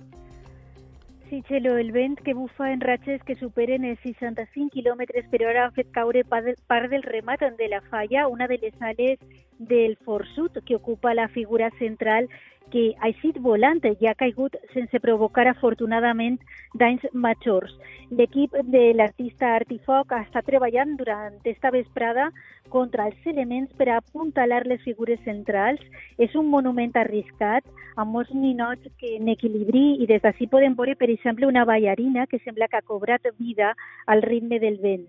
Sí, 1.30 1.40
Xelo, 1.48 1.78
el 1.80 1.94
vent 1.96 2.20
que 2.20 2.34
bufa 2.36 2.74
en 2.74 2.82
ratxes 2.84 3.24
que 3.24 3.38
superen 3.40 3.86
els 3.88 4.04
65 4.04 4.76
km 4.76 5.08
per 5.32 5.46
hora 5.48 5.70
ha 5.70 5.72
fet 5.72 5.88
caure 5.96 6.26
part 6.28 6.92
del 6.92 7.08
remat 7.08 7.48
de 7.56 7.72
la 7.72 7.80
falla, 7.88 8.28
una 8.28 8.52
de 8.52 8.60
les 8.60 8.76
ales 8.82 9.24
del 9.58 9.96
Forsut, 10.04 10.60
que 10.66 10.76
ocupa 10.76 11.14
la 11.14 11.30
figura 11.30 11.70
central 11.80 12.28
que 12.72 12.84
ha 13.00 13.10
eixit 13.12 13.38
volant 13.44 13.82
i 13.90 14.08
ha 14.08 14.16
caigut 14.16 14.56
sense 14.74 15.00
provocar 15.04 15.48
afortunadament 15.52 16.40
danys 16.82 17.04
majors. 17.14 17.74
L'equip 18.12 18.56
de 18.74 18.82
l'artista 18.96 19.54
Artifoc 19.60 20.12
estat 20.18 20.48
treballant 20.48 20.98
durant 21.00 21.38
esta 21.54 21.72
vesprada 21.72 22.30
contra 22.72 23.06
els 23.12 23.30
elements 23.34 23.72
per 23.78 23.90
a 23.90 24.00
apuntalar 24.00 24.64
les 24.66 24.82
figures 24.88 25.20
centrals. 25.28 25.80
És 26.18 26.36
un 26.36 26.50
monument 26.50 26.96
arriscat, 26.96 27.64
amb 27.96 28.16
molts 28.16 28.34
ninots 28.34 28.88
que 29.00 29.16
en 29.20 29.32
equilibri 29.32 29.86
i 30.04 30.08
des 30.08 30.24
d'ací 30.24 30.48
podem 30.48 30.76
veure, 30.76 30.96
per 30.96 31.10
exemple, 31.12 31.48
una 31.48 31.66
ballarina 31.66 32.28
que 32.28 32.40
sembla 32.44 32.68
que 32.68 32.80
ha 32.80 32.88
cobrat 32.94 33.28
vida 33.38 33.76
al 34.08 34.24
ritme 34.24 34.60
del 34.60 34.80
vent. 34.84 35.08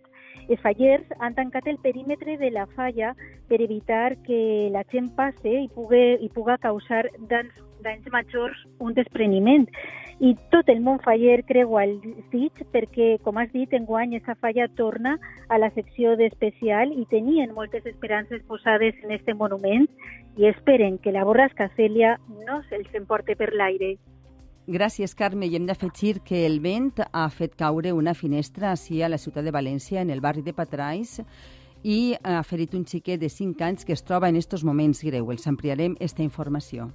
Els 0.49 0.61
fallers 0.61 1.07
han 1.21 1.35
tancat 1.35 1.67
el 1.71 1.79
perímetre 1.83 2.37
de 2.39 2.51
la 2.51 2.67
falla 2.77 3.13
per 3.49 3.61
evitar 3.63 4.17
que 4.27 4.71
la 4.75 4.85
gent 4.93 5.11
passe 5.17 5.53
i 5.65 5.69
pugui, 5.75 6.19
i 6.21 6.29
puga 6.35 6.59
causar 6.59 7.05
danys, 7.31 7.59
danys 7.83 8.09
majors 8.13 8.59
un 8.79 8.95
despreniment. 8.95 9.67
I 10.23 10.37
tot 10.55 10.69
el 10.71 10.81
món 10.85 11.01
faller 11.03 11.41
creu 11.49 11.75
al 11.81 11.97
desig 12.05 12.63
perquè, 12.75 13.17
com 13.25 13.41
has 13.43 13.51
dit, 13.55 13.73
enguany 13.75 14.15
aquesta 14.15 14.37
falla 14.45 14.69
torna 14.79 15.17
a 15.49 15.59
la 15.59 15.73
secció 15.75 16.15
d'especial 16.21 16.95
i 16.95 17.07
tenien 17.11 17.55
moltes 17.57 17.87
esperances 17.91 18.45
posades 18.47 18.95
en 19.03 19.17
este 19.19 19.35
monument 19.35 19.89
i 20.39 20.47
esperen 20.47 20.99
que 21.03 21.13
la 21.13 21.27
borrasca 21.27 21.73
Cèlia 21.77 22.17
no 22.47 22.63
se'ls 22.69 22.95
emporte 23.03 23.37
per 23.37 23.51
l'aire. 23.53 23.97
Gràcies, 24.73 25.13
Carme. 25.13 25.45
I 25.51 25.59
hem 25.59 25.67
d'afegir 25.69 26.23
que 26.25 26.47
el 26.47 26.57
vent 26.65 27.03
ha 27.05 27.27
fet 27.29 27.59
caure 27.61 27.93
una 27.93 28.15
finestra 28.17 28.71
així 28.73 29.03
a 29.03 29.11
la 29.13 29.19
ciutat 29.21 29.45
de 29.45 29.53
València, 29.53 30.01
en 30.01 30.09
el 30.09 30.23
barri 30.25 30.41
de 30.41 30.55
Patrais, 30.57 31.19
i 31.85 32.15
ha 32.25 32.41
ferit 32.47 32.73
un 32.79 32.87
xiquet 32.89 33.21
de 33.21 33.29
5 33.29 33.67
anys 33.67 33.85
que 33.85 33.93
es 33.93 34.05
troba 34.07 34.31
en 34.33 34.41
estos 34.41 34.65
moments 34.65 35.03
greu. 35.05 35.29
Els 35.35 35.45
ampliarem 35.51 35.99
esta 36.01 36.25
informació. 36.25 36.89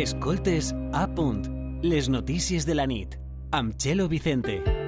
Escoltes 0.00 0.72
a 0.92 1.04
punt. 1.12 1.44
Les 1.84 2.08
notícies 2.08 2.64
de 2.64 2.80
la 2.80 2.88
nit. 2.88 3.20
Amb 3.52 3.76
Txelo 3.76 4.08
Vicente. 4.08 4.85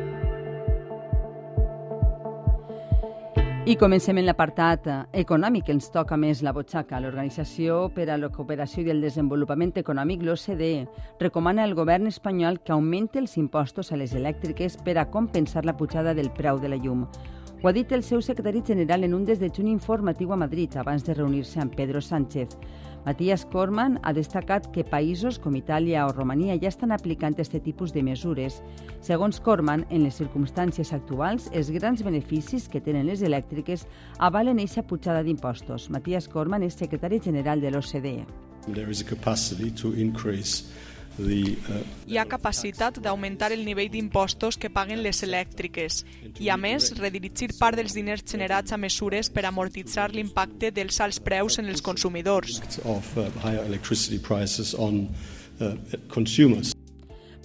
I 3.66 3.74
comencem 3.76 4.16
en 4.16 4.24
l'apartat 4.24 4.86
econòmic, 5.18 5.66
que 5.66 5.74
ens 5.74 5.90
toca 5.92 6.16
més 6.16 6.40
la 6.46 6.54
butxaca. 6.56 7.00
L'Organització 7.02 7.88
per 7.92 8.06
a 8.08 8.16
la 8.16 8.30
Cooperació 8.32 8.84
i 8.86 8.92
el 8.94 9.02
Desenvolupament 9.02 9.74
Econòmic, 9.76 10.22
l'OCDE, 10.22 10.86
recomana 11.20 11.64
al 11.66 11.74
govern 11.74 12.06
espanyol 12.06 12.60
que 12.62 12.72
augmenti 12.72 13.18
els 13.18 13.36
impostos 13.36 13.92
a 13.92 13.98
les 13.98 14.14
elèctriques 14.14 14.78
per 14.86 14.96
a 14.96 15.08
compensar 15.10 15.66
la 15.66 15.76
pujada 15.76 16.14
del 16.14 16.30
preu 16.30 16.62
de 16.62 16.70
la 16.70 16.78
llum. 16.78 17.04
Ho 17.60 17.68
ha 17.68 17.74
dit 17.74 17.90
el 17.92 18.04
seu 18.06 18.22
secretari 18.22 18.62
general 18.62 19.02
en 19.02 19.14
un 19.14 19.24
desdejuni 19.26 19.72
informatiu 19.74 20.32
a 20.32 20.36
Madrid 20.38 20.76
abans 20.78 21.02
de 21.04 21.14
reunir-se 21.18 21.58
amb 21.60 21.74
Pedro 21.74 22.00
Sánchez. 22.00 22.54
Matías 23.06 23.44
Corman 23.46 23.98
ha 24.02 24.12
destacat 24.12 24.66
que 24.74 24.84
països 24.84 25.38
com 25.38 25.54
Itàlia 25.56 26.06
o 26.06 26.12
Romania 26.12 26.56
ja 26.60 26.68
estan 26.68 26.92
aplicant 26.92 27.36
aquest 27.38 27.56
tipus 27.64 27.94
de 27.94 28.02
mesures. 28.02 28.58
Segons 29.00 29.40
Corman, 29.40 29.86
en 29.90 30.04
les 30.04 30.18
circumstàncies 30.18 30.92
actuals, 30.92 31.48
els 31.52 31.70
grans 31.70 32.02
beneficis 32.04 32.68
que 32.68 32.82
tenen 32.82 33.06
les 33.06 33.22
elèctriques 33.22 33.86
avalen 34.18 34.58
eixa 34.58 34.82
pujada 34.82 35.22
d'impostos. 35.22 35.88
Matías 35.90 36.28
Corman 36.28 36.66
és 36.66 36.76
secretari 36.76 37.20
general 37.24 37.60
de 37.60 37.70
l'OCDE. 37.70 38.26
There 38.68 38.90
is 38.90 39.00
a 39.00 39.08
capacity 39.08 39.70
to 39.80 39.94
increase 39.94 40.68
Hi 41.18 42.18
ha 42.18 42.24
capacitat 42.30 43.00
d'augmentar 43.02 43.50
el 43.52 43.64
nivell 43.66 43.90
d'impostos 43.90 44.58
que 44.60 44.70
paguen 44.70 45.02
les 45.02 45.22
elèctriques 45.26 46.04
i, 46.38 46.48
a 46.48 46.56
més, 46.56 46.92
redirigir 46.98 47.50
part 47.58 47.78
dels 47.78 47.96
diners 47.96 48.22
generats 48.22 48.72
a 48.72 48.78
mesures 48.78 49.30
per 49.34 49.44
amortitzar 49.48 50.12
l'impacte 50.14 50.70
dels 50.70 51.00
alts 51.02 51.18
preus 51.18 51.58
en 51.58 51.66
els 51.66 51.82
consumidors. 51.82 52.60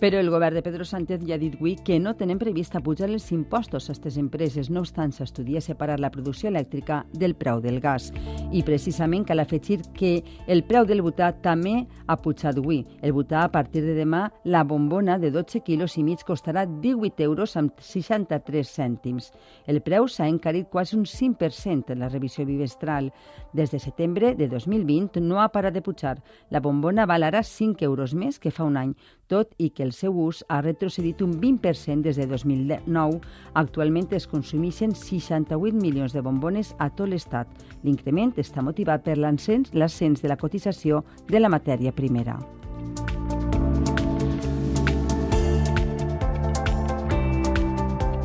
Però 0.04 0.20
el 0.20 0.30
govern 0.30 0.58
de 0.58 0.62
Pedro 0.62 0.84
Sánchez 0.84 1.22
ja 1.24 1.38
ha 1.38 1.40
dit 1.40 1.54
avui 1.56 1.78
que 1.80 1.96
no 1.96 2.12
tenen 2.20 2.36
previst 2.36 2.74
pujar 2.84 3.08
els 3.08 3.30
impostos 3.32 3.86
a 3.86 3.94
aquestes 3.94 4.18
empreses. 4.20 4.68
No 4.70 4.82
obstant, 4.84 5.14
s'estudia 5.16 5.62
separar 5.64 5.96
la 6.04 6.10
producció 6.12 6.50
elèctrica 6.50 7.06
del 7.14 7.38
preu 7.40 7.62
del 7.64 7.80
gas. 7.80 8.10
I 8.52 8.66
precisament 8.68 9.24
cal 9.24 9.40
afegir 9.40 9.78
que 9.96 10.18
el 10.46 10.66
preu 10.68 10.84
del 10.84 11.00
butà 11.06 11.30
també 11.40 11.86
ha 12.06 12.18
pujat 12.20 12.60
avui. 12.60 12.82
El 13.02 13.14
butà, 13.16 13.46
a 13.46 13.52
partir 13.54 13.86
de 13.86 13.96
demà, 13.96 14.26
la 14.44 14.66
bombona 14.68 15.16
de 15.18 15.32
12 15.32 15.64
quilos 15.64 15.96
i 15.96 16.04
mig 16.04 16.28
costarà 16.28 16.66
18 16.68 17.24
euros 17.24 17.56
amb 17.56 17.72
63 17.80 18.76
cèntims. 18.76 19.32
El 19.66 19.80
preu 19.88 20.12
s'ha 20.12 20.28
encarit 20.28 20.68
quasi 20.68 20.98
un 21.00 21.08
5% 21.08 21.96
en 21.96 22.04
la 22.04 22.12
revisió 22.12 22.44
bimestral. 22.44 23.14
Des 23.54 23.72
de 23.72 23.80
setembre 23.80 24.36
de 24.36 24.52
2020 24.52 25.24
no 25.24 25.40
ha 25.40 25.48
parat 25.56 25.74
de 25.74 25.82
pujar. 25.82 26.18
La 26.50 26.60
bombona 26.60 27.08
val 27.08 27.24
ara 27.24 27.40
5 27.40 27.86
euros 27.88 28.12
més 28.14 28.36
que 28.38 28.52
fa 28.52 28.68
un 28.68 28.76
any, 28.76 28.98
tot 29.34 29.58
i 29.58 29.72
que 29.74 29.82
el 29.82 29.96
seu 29.98 30.14
ús 30.14 30.44
ha 30.48 30.62
retrocedit 30.62 31.24
un 31.26 31.34
20% 31.42 32.06
des 32.06 32.22
de 32.22 32.28
2009. 32.30 33.20
Actualment 33.58 34.14
es 34.14 34.30
consumeixen 34.30 34.94
68 34.94 35.82
milions 35.82 36.14
de 36.14 36.22
bombones 36.22 36.76
a 36.78 36.92
tot 36.94 37.10
l'Estat. 37.10 37.50
L'increment 37.84 38.36
està 38.38 38.62
motivat 38.62 39.02
per 39.04 39.18
l'ascens 39.18 40.22
de 40.22 40.30
la 40.30 40.38
cotització 40.38 41.02
de 41.30 41.42
la 41.42 41.50
matèria 41.50 41.96
primera. 41.96 42.38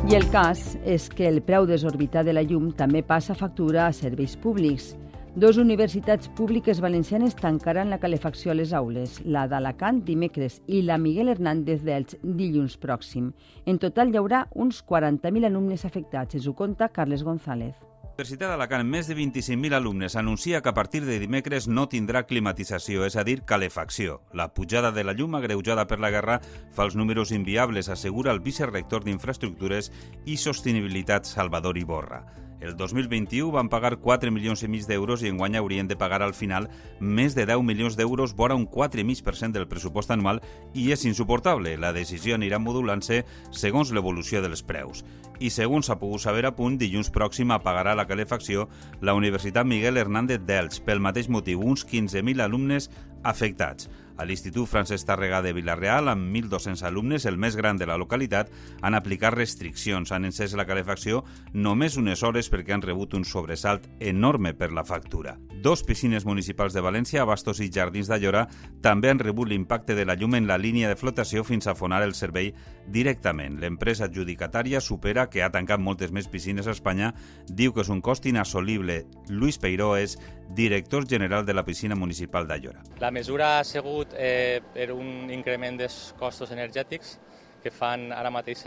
I 0.09 0.15
el 0.17 0.23
cas 0.33 0.77
és 0.89 1.03
que 1.13 1.27
el 1.29 1.43
preu 1.45 1.67
desorbitat 1.69 2.25
de 2.25 2.33
la 2.33 2.41
llum 2.41 2.71
també 2.73 3.03
passa 3.05 3.35
factura 3.37 3.83
a 3.85 3.93
serveis 3.93 4.33
públics. 4.41 4.95
Dos 5.35 5.57
universitats 5.57 6.27
públiques 6.27 6.79
valencianes 6.81 7.35
tancaran 7.35 7.91
la 7.91 7.99
calefacció 7.99 8.51
a 8.51 8.55
les 8.57 8.73
aules, 8.73 9.19
la 9.25 9.45
d'Alacant 9.47 10.01
dimecres 10.03 10.57
i 10.65 10.81
la 10.81 10.97
Miguel 10.97 11.29
Hernández 11.29 11.83
d'Elx 11.85 12.17
dilluns 12.23 12.79
pròxim. 12.81 13.29
En 13.69 13.77
total 13.77 14.09
hi 14.09 14.17
haurà 14.17 14.47
uns 14.55 14.81
40.000 14.81 15.45
alumnes 15.45 15.85
afectats, 15.85 16.33
ens 16.33 16.49
ho 16.49 16.55
conta 16.57 16.89
Carles 16.89 17.23
González. 17.23 17.77
La 17.77 18.25
Universitat 18.25 18.49
d'Alacant, 18.51 18.83
més 18.83 19.07
de 19.07 19.15
25.000 19.15 19.77
alumnes, 19.77 20.17
anuncia 20.17 20.59
que 20.59 20.73
a 20.73 20.75
partir 20.75 21.05
de 21.05 21.21
dimecres 21.21 21.69
no 21.69 21.85
tindrà 21.87 22.25
climatització, 22.27 23.05
és 23.05 23.15
a 23.15 23.23
dir, 23.23 23.43
calefacció. 23.45 24.19
La 24.33 24.49
pujada 24.51 24.91
de 24.91 25.05
la 25.05 25.13
llum 25.13 25.37
agreujada 25.37 25.85
per 25.87 26.01
la 26.01 26.11
guerra 26.11 26.41
fa 26.73 26.89
els 26.89 26.97
números 26.99 27.31
inviables, 27.31 27.87
assegura 27.87 28.33
el 28.33 28.41
vicerrector 28.41 29.05
d'Infraestructures 29.05 29.93
i 30.25 30.35
Sostenibilitat 30.35 31.29
Salvador 31.29 31.77
Iborra. 31.77 32.25
El 32.59 32.75
2021 32.75 33.51
van 33.51 33.69
pagar 33.71 33.97
4 34.03 34.31
milions 34.35 34.63
i 34.63 34.67
mig 34.67 34.83
d'euros 34.87 35.21
i 35.23 35.29
enguany 35.31 35.55
haurien 35.55 35.87
de 35.87 35.95
pagar 35.95 36.19
al 36.25 36.33
final 36.35 36.67
més 36.99 37.35
de 37.35 37.45
10 37.47 37.63
milions 37.63 37.95
d'euros, 37.95 38.35
vora 38.35 38.57
un 38.59 38.67
4,5% 38.67 39.55
del 39.55 39.67
pressupost 39.71 40.11
anual 40.11 40.41
i 40.73 40.91
és 40.91 41.05
insuportable. 41.07 41.77
La 41.77 41.93
decisió 41.95 42.35
anirà 42.35 42.59
modulant-se 42.59 43.23
segons 43.51 43.93
l'evolució 43.95 44.43
dels 44.43 44.63
preus. 44.63 45.05
I 45.39 45.53
segons 45.55 45.87
s'ha 45.87 45.95
pogut 46.01 46.19
saber 46.19 46.43
a 46.45 46.51
punt, 46.51 46.75
dilluns 46.77 47.13
pròxim 47.15 47.53
apagarà 47.55 47.95
la 47.95 48.07
calefacció 48.09 48.67
la 48.99 49.15
Universitat 49.15 49.65
Miguel 49.65 49.95
Hernández 49.97 50.43
d'Elx. 50.43 50.83
Pel 50.83 50.99
mateix 50.99 51.29
motiu, 51.31 51.63
uns 51.63 51.87
15.000 51.87 52.43
alumnes 52.43 52.89
afectats. 53.23 53.87
A 54.19 54.25
l'Institut 54.27 54.67
Francesc 54.67 55.07
Tàrrega 55.07 55.39
de 55.39 55.53
Vilareal, 55.55 56.09
amb 56.11 56.25
1.200 56.35 56.83
alumnes, 56.89 57.23
el 57.29 57.37
més 57.39 57.55
gran 57.55 57.77
de 57.79 57.87
la 57.87 57.95
localitat, 57.95 58.49
han 58.83 58.97
aplicat 58.97 59.31
restriccions. 59.31 60.11
Han 60.11 60.27
encès 60.27 60.57
la 60.59 60.65
calefacció 60.67 61.21
només 61.55 61.95
unes 61.95 62.19
hores 62.27 62.51
perquè 62.51 62.75
han 62.75 62.83
rebut 62.83 63.15
un 63.15 63.23
sobresalt 63.23 63.87
enorme 64.03 64.51
per 64.59 64.73
la 64.75 64.83
factura. 64.83 65.37
Dos 65.61 65.83
piscines 65.83 66.23
municipals 66.23 66.71
de 66.71 66.79
València, 66.79 67.25
Bastos 67.27 67.59
i 67.59 67.65
Jardins 67.67 68.07
d'Allora, 68.07 68.45
també 68.79 69.09
han 69.11 69.19
rebut 69.19 69.49
l'impacte 69.51 69.91
de 69.97 70.05
la 70.07 70.15
llum 70.15 70.37
en 70.37 70.47
la 70.47 70.55
línia 70.57 70.87
de 70.87 70.95
flotació 70.95 71.43
fins 71.43 71.67
a 71.67 71.73
fonar 71.75 71.99
el 72.05 72.13
servei 72.15 72.53
directament. 72.87 73.57
L'empresa 73.59 74.07
adjudicatària 74.07 74.79
supera 74.79 75.27
que 75.27 75.43
ha 75.43 75.51
tancat 75.51 75.83
moltes 75.83 76.15
més 76.15 76.31
piscines 76.31 76.69
a 76.69 76.71
Espanya, 76.77 77.11
diu 77.51 77.75
que 77.75 77.83
és 77.83 77.91
un 77.91 77.99
cost 77.99 78.29
inassolible. 78.31 79.01
Lluís 79.27 79.59
Peiró 79.59 79.97
és 79.99 80.15
director 80.55 81.03
general 81.03 81.43
de 81.45 81.57
la 81.57 81.67
piscina 81.67 81.99
municipal 81.99 82.47
d'Allora. 82.47 82.85
La 83.03 83.11
mesura 83.11 83.57
ha 83.59 83.67
sigut 83.67 84.15
eh, 84.15 84.61
per 84.73 84.93
un 84.95 85.27
increment 85.27 85.83
dels 85.83 86.13
costos 86.19 86.55
energètics 86.55 87.17
que 87.59 87.75
fan 87.75 88.13
ara 88.15 88.31
mateix 88.31 88.63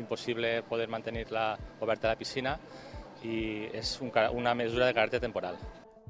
impossible 0.00 0.62
poder 0.64 0.88
mantenir-la 0.88 1.50
oberta 1.84 2.08
la 2.08 2.16
piscina 2.16 2.56
i 3.20 3.68
és 3.76 3.98
un, 4.00 4.14
una 4.32 4.54
mesura 4.56 4.88
de 4.88 4.96
caràcter 4.96 5.20
temporal. 5.20 5.60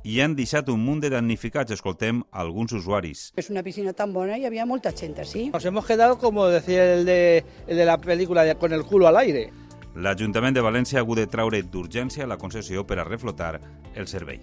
I 0.07 0.21
han 0.23 0.37
deixat 0.39 0.69
un 0.71 0.85
munt 0.87 1.01
de 1.03 1.09
damnificats, 1.11 1.75
escoltem 1.75 2.21
alguns 2.31 2.71
usuaris. 2.79 3.33
Es 3.35 3.51
una 3.51 3.65
piscina 3.67 3.93
tan 3.93 4.13
bona 4.13 4.39
y 4.39 4.45
había 4.45 4.65
mucha 4.65 4.93
gente 4.93 5.23
así. 5.23 5.49
Nos 5.49 5.65
hemos 5.65 5.85
quedado 5.85 6.19
como 6.19 6.47
decía 6.47 6.95
el 6.95 7.05
de, 7.05 7.45
el 7.67 7.77
de 7.77 7.85
la 7.85 7.99
película 8.01 8.45
de, 8.45 8.55
con 8.55 8.73
el 8.73 8.85
culo 8.85 9.09
al 9.09 9.17
aire. 9.17 9.51
L'Ajuntament 9.97 10.55
de 10.55 10.63
València 10.63 11.01
ha 11.01 11.03
hagut 11.03 11.19
de 11.19 11.27
traure 11.27 11.59
d'urgència 11.59 12.29
la 12.31 12.39
concessió 12.39 12.87
per 12.87 13.01
a 13.01 13.09
reflotar 13.09 13.57
el 13.97 14.07
servei. 14.07 14.39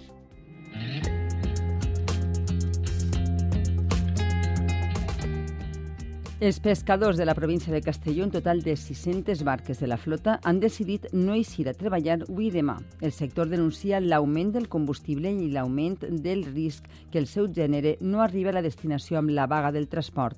Els 6.43 6.59
pescadors 6.59 7.15
de 7.15 7.23
la 7.23 7.35
província 7.35 7.71
de 7.71 7.81
Castelló, 7.81 8.25
un 8.25 8.31
total 8.31 8.63
de 8.63 8.75
600 8.75 9.45
barques 9.45 9.79
de 9.79 9.87
la 9.87 9.95
flota, 9.95 10.41
han 10.43 10.57
decidit 10.59 11.05
no 11.13 11.37
eixir 11.37 11.69
a 11.71 11.73
treballar 11.73 12.17
avui 12.25 12.49
i 12.49 12.51
demà. 12.51 12.73
El 12.99 13.13
sector 13.15 13.47
denuncia 13.47 14.01
l'augment 14.03 14.49
del 14.51 14.67
combustible 14.67 15.31
i 15.31 15.47
l'augment 15.53 16.01
del 16.25 16.43
risc 16.43 16.89
que 17.13 17.21
el 17.21 17.29
seu 17.31 17.47
gènere 17.47 17.95
no 18.01 18.19
arriba 18.19 18.51
a 18.51 18.57
la 18.57 18.65
destinació 18.65 19.21
amb 19.21 19.31
la 19.31 19.47
vaga 19.47 19.71
del 19.71 19.87
transport. 19.87 20.35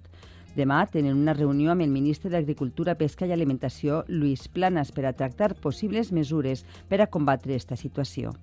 Demà 0.54 0.84
tenen 0.94 1.18
una 1.18 1.34
reunió 1.34 1.74
amb 1.74 1.82
el 1.82 1.90
ministre 1.90 2.30
d'Agricultura, 2.30 3.00
Pesca 3.02 3.26
i 3.26 3.34
Alimentació, 3.34 4.04
Lluís 4.08 4.46
Planas, 4.46 4.94
per 4.94 5.08
a 5.10 5.16
tractar 5.18 5.56
possibles 5.58 6.14
mesures 6.14 6.68
per 6.88 7.02
a 7.02 7.10
combatre 7.10 7.58
aquesta 7.58 7.82
situació. 7.82 8.38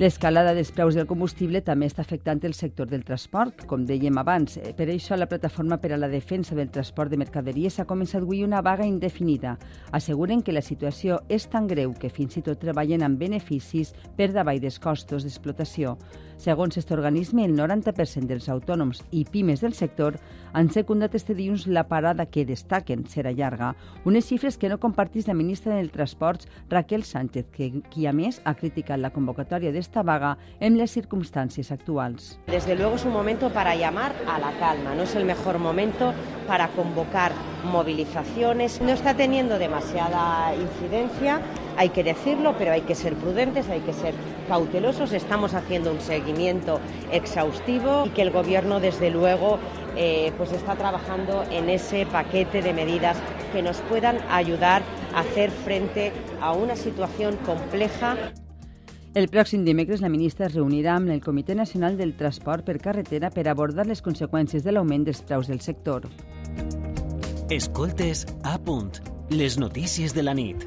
L'escalada 0.00 0.54
dels 0.56 0.70
preus 0.72 0.96
del 0.96 1.04
combustible 1.04 1.60
també 1.60 1.84
està 1.84 2.00
afectant 2.00 2.38
el 2.48 2.54
sector 2.56 2.88
del 2.88 3.02
transport, 3.04 3.66
com 3.68 3.82
dèiem 3.84 4.16
abans. 4.18 4.56
Eh, 4.56 4.72
per 4.72 4.86
això, 4.88 5.18
la 5.20 5.28
Plataforma 5.28 5.76
per 5.82 5.90
a 5.92 5.98
la 6.00 6.08
Defensa 6.08 6.56
del 6.56 6.70
Transport 6.72 7.12
de 7.12 7.18
Mercaderies 7.20 7.76
ha 7.78 7.84
començat 7.84 8.22
avui 8.22 8.40
una 8.42 8.62
vaga 8.64 8.86
indefinida. 8.88 9.58
Asseguren 9.92 10.40
que 10.40 10.56
la 10.56 10.64
situació 10.64 11.20
és 11.28 11.44
tan 11.44 11.68
greu 11.68 11.92
que 11.92 12.08
fins 12.08 12.38
i 12.40 12.42
tot 12.42 12.58
treballen 12.58 13.04
amb 13.04 13.20
beneficis 13.20 13.92
per 14.16 14.32
davall 14.32 14.64
dels 14.64 14.80
costos 14.80 15.28
d'explotació. 15.28 15.98
Segons 16.42 16.74
aquest 16.74 16.90
organisme, 16.90 17.44
el 17.46 17.52
90% 17.54 18.26
dels 18.26 18.48
autònoms 18.50 19.04
i 19.14 19.20
pimes 19.30 19.60
del 19.62 19.76
sector 19.78 20.16
han 20.58 20.72
secundat 20.74 21.14
este 21.14 21.36
dilluns 21.38 21.68
la 21.70 21.84
parada 21.86 22.26
que 22.26 22.42
destaquen 22.48 23.04
serà 23.06 23.30
llarga. 23.30 23.68
Unes 24.04 24.26
xifres 24.26 24.58
que 24.58 24.66
no 24.72 24.80
compartís 24.82 25.28
la 25.28 25.36
ministra 25.38 25.76
del 25.76 25.92
Transports, 25.94 26.48
Raquel 26.68 27.04
Sánchez, 27.06 27.46
que, 27.54 27.70
qui 27.94 28.08
a 28.10 28.12
més 28.12 28.40
ha 28.42 28.56
criticat 28.58 28.98
la 28.98 29.12
convocatòria 29.14 29.70
d'esta 29.70 30.02
vaga 30.02 30.34
en 30.58 30.80
les 30.80 30.90
circumstàncies 30.90 31.70
actuals. 31.70 32.40
Desde 32.48 32.74
luego 32.74 32.96
es 32.96 33.04
un 33.04 33.12
momento 33.12 33.52
para 33.54 33.76
llamar 33.76 34.10
a 34.26 34.40
la 34.40 34.50
calma, 34.58 34.96
no 34.96 35.04
es 35.04 35.14
el 35.14 35.24
mejor 35.24 35.60
momento 35.60 36.12
para 36.48 36.66
convocar 36.74 37.30
movilizaciones. 37.70 38.80
No 38.82 38.90
está 38.90 39.14
teniendo 39.14 39.60
demasiada 39.60 40.56
incidencia, 40.56 41.40
hay 41.76 41.90
que 41.90 42.02
decirlo, 42.02 42.54
pero 42.58 42.72
hay 42.72 42.82
que 42.82 42.94
ser 42.94 43.14
prudentes, 43.14 43.68
hay 43.68 43.80
que 43.80 43.92
ser 43.92 44.14
cautelosos. 44.48 45.12
Estamos 45.12 45.54
haciendo 45.54 45.92
un 45.92 46.00
seguimiento 46.00 46.80
exhaustivo 47.12 48.06
y 48.06 48.10
que 48.10 48.22
el 48.22 48.30
Gobierno, 48.30 48.80
desde 48.80 49.10
luego, 49.10 49.58
eh, 49.96 50.32
pues 50.36 50.52
está 50.52 50.74
trabajando 50.76 51.44
en 51.50 51.68
ese 51.68 52.06
paquete 52.06 52.62
de 52.62 52.72
medidas 52.72 53.16
que 53.52 53.62
nos 53.62 53.78
puedan 53.82 54.18
ayudar 54.30 54.82
a 55.14 55.20
hacer 55.20 55.50
frente 55.50 56.12
a 56.40 56.52
una 56.52 56.76
situación 56.76 57.36
compleja. 57.44 58.16
El 59.14 59.28
pròxim 59.28 59.66
dimecres 59.66 60.00
la 60.00 60.08
ministra 60.08 60.46
es 60.46 60.54
reunirà 60.54 60.94
amb 60.96 61.12
el 61.12 61.20
Comitè 61.20 61.52
Nacional 61.54 61.98
del 61.98 62.14
Transport 62.16 62.64
per 62.64 62.78
Carretera 62.80 63.28
per 63.28 63.44
abordar 63.50 63.84
les 63.84 64.00
conseqüències 64.00 64.64
de 64.64 64.72
l'augment 64.72 65.04
dels 65.04 65.20
preus 65.20 65.52
del 65.52 65.60
sector. 65.60 66.08
Escoltes 67.52 68.24
a 68.42 68.56
punt. 68.56 69.02
Les 69.28 69.58
notícies 69.60 70.16
de 70.16 70.24
la 70.24 70.32
nit. 70.32 70.64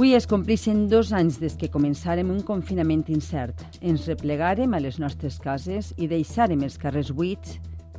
Avui 0.00 0.14
es 0.14 0.24
complixen 0.24 0.86
dos 0.88 1.10
anys 1.12 1.34
des 1.42 1.58
que 1.60 1.68
començàrem 1.68 2.30
un 2.32 2.38
confinament 2.48 3.02
incert. 3.12 3.58
Ens 3.84 4.06
replegàrem 4.08 4.72
a 4.72 4.78
les 4.80 4.96
nostres 4.96 5.36
cases 5.44 5.90
i 6.00 6.06
deixàrem 6.08 6.62
els 6.64 6.78
carrers 6.80 7.10
buits 7.12 7.58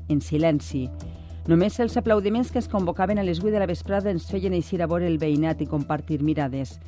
en 0.10 0.18
silenci. 0.26 0.88
Només 1.46 1.78
els 1.78 2.00
aplaudiments 2.02 2.50
que 2.50 2.58
es 2.58 2.72
convocaven 2.72 3.22
a 3.22 3.28
les 3.28 3.38
8 3.44 3.54
de 3.54 3.62
la 3.62 3.70
vesprada 3.70 4.10
ens 4.10 4.26
feien 4.32 4.58
eixir 4.58 4.82
a 4.82 4.88
veure 4.90 5.06
el 5.06 5.20
veïnat 5.22 5.62
i 5.62 5.70
compartir 5.70 6.24
mirades. 6.26 6.80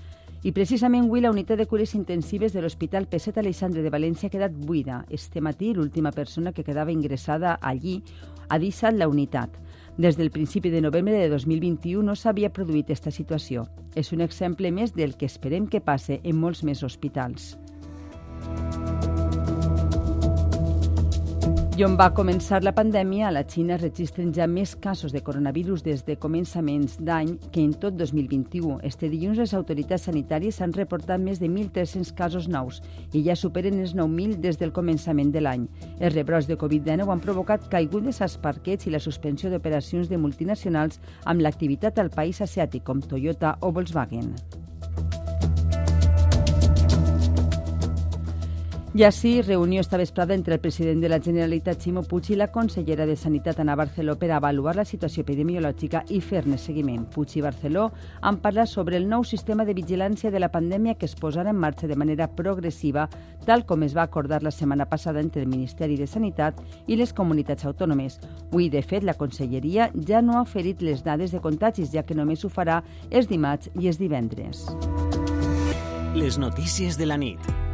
I 0.41 0.49
precisament 0.49 1.05
avui 1.05 1.21
la 1.21 1.29
unitat 1.29 1.61
de 1.61 1.69
cures 1.69 1.93
intensives 1.93 2.57
de 2.57 2.65
l'Hospital 2.65 3.05
Peset 3.05 3.37
Alexandre 3.37 3.85
de 3.85 3.93
València 3.93 4.31
ha 4.31 4.33
quedat 4.33 4.57
buida. 4.65 5.03
Este 5.13 5.45
matí 5.45 5.75
l'última 5.77 6.09
persona 6.09 6.57
que 6.57 6.65
quedava 6.65 6.91
ingressada 6.91 7.59
allí 7.61 7.99
ha 8.49 8.57
deixat 8.57 8.97
la 8.97 9.13
unitat. 9.13 9.61
Des 9.97 10.17
del 10.17 10.31
principi 10.31 10.71
de 10.73 10.81
novembre 10.81 11.13
de 11.19 11.29
2021 11.29 12.01
no 12.01 12.15
s'havia 12.17 12.49
produït 12.49 12.89
aquesta 12.89 13.13
situació. 13.13 13.67
És 13.95 14.09
un 14.11 14.25
exemple 14.25 14.71
més 14.73 14.95
del 14.97 15.13
que 15.17 15.29
esperem 15.29 15.69
que 15.69 15.83
passe 15.85 16.19
en 16.23 16.39
molts 16.41 16.63
més 16.65 16.81
hospitals. 16.81 17.53
I 21.73 21.81
on 21.81 21.95
va 21.97 22.11
començar 22.13 22.59
la 22.61 22.71
pandèmia, 22.77 23.31
a 23.31 23.33
la 23.33 23.41
Xina 23.49 23.79
registren 23.79 24.27
ja 24.35 24.45
més 24.45 24.75
casos 24.77 25.09
de 25.09 25.23
coronavirus 25.25 25.81
des 25.81 26.03
de 26.05 26.13
començaments 26.21 26.99
d'any 27.01 27.31
que 27.49 27.63
en 27.65 27.71
tot 27.73 27.97
2021. 27.97 28.75
Este 28.85 29.09
dilluns 29.09 29.41
les 29.41 29.55
autoritats 29.57 30.05
sanitàries 30.05 30.61
han 30.61 30.75
reportat 30.77 31.17
més 31.17 31.41
de 31.41 31.49
1.300 31.49 32.13
casos 32.13 32.45
nous 32.45 32.77
i 33.09 33.23
ja 33.25 33.33
superen 33.33 33.81
els 33.81 33.95
9.000 33.97 34.37
des 34.43 34.61
del 34.61 34.69
començament 34.71 35.33
de 35.33 35.41
l'any. 35.41 35.65
Els 35.97 36.13
rebrots 36.13 36.45
de 36.45 36.59
Covid-19 36.61 37.09
han 37.09 37.23
provocat 37.25 37.65
caigudes 37.71 38.21
als 38.21 38.37
parquets 38.37 38.85
i 38.85 38.93
la 38.93 39.01
suspensió 39.01 39.49
d'operacions 39.49 40.13
de 40.13 40.21
multinacionals 40.21 41.01
amb 41.25 41.41
l'activitat 41.41 41.97
al 41.97 42.13
país 42.13 42.43
asiàtic 42.45 42.85
com 42.85 43.01
Toyota 43.01 43.57
o 43.61 43.73
Volkswagen. 43.73 44.35
I 48.95 49.01
així, 49.07 49.41
reunió 49.41 49.81
esta 49.81 49.97
vesprada 49.97 50.35
entre 50.35 50.53
el 50.53 50.59
president 50.59 51.01
de 51.01 51.09
la 51.09 51.19
Generalitat, 51.19 51.79
Ximo 51.81 52.03
Puig, 52.03 52.27
i 52.29 52.35
la 52.37 52.51
consellera 52.53 53.07
de 53.09 53.15
Sanitat, 53.17 53.57
Ana 53.59 53.73
Barceló, 53.73 54.19
per 54.21 54.29
avaluar 54.29 54.75
la 54.77 54.85
situació 54.85 55.23
epidemiològica 55.23 56.03
i 56.13 56.19
fer-ne 56.21 56.59
seguiment. 56.61 57.07
Puig 57.09 57.33
i 57.33 57.41
Barceló 57.41 57.87
han 58.21 58.37
parlat 58.43 58.69
sobre 58.69 58.99
el 59.01 59.07
nou 59.09 59.25
sistema 59.25 59.65
de 59.65 59.73
vigilància 59.73 60.29
de 60.29 60.37
la 60.37 60.51
pandèmia 60.53 60.93
que 60.93 61.09
es 61.09 61.17
posarà 61.17 61.49
en 61.49 61.57
marxa 61.57 61.89
de 61.89 61.97
manera 61.97 62.29
progressiva, 62.37 63.07
tal 63.47 63.65
com 63.65 63.81
es 63.81 63.97
va 63.97 64.05
acordar 64.05 64.43
la 64.43 64.53
setmana 64.53 64.85
passada 64.85 65.25
entre 65.25 65.41
el 65.41 65.49
Ministeri 65.49 65.97
de 65.97 66.05
Sanitat 66.05 66.61
i 66.85 66.93
les 66.93 67.17
comunitats 67.17 67.65
autònomes. 67.65 68.19
Avui, 68.51 68.69
de 68.69 68.85
fet, 68.85 69.01
la 69.01 69.17
conselleria 69.17 69.89
ja 70.05 70.21
no 70.21 70.37
ha 70.37 70.45
oferit 70.45 70.85
les 70.85 71.01
dades 71.01 71.33
de 71.33 71.41
contagis, 71.41 71.89
ja 71.89 72.05
que 72.05 72.13
només 72.13 72.45
ho 72.45 72.53
farà 72.53 72.83
els 73.09 73.25
dimarts 73.25 73.73
i 73.73 73.89
els 73.89 73.97
divendres. 73.97 74.67
Les 76.13 76.37
notícies 76.37 77.01
de 77.01 77.09
la 77.09 77.17
nit. 77.17 77.72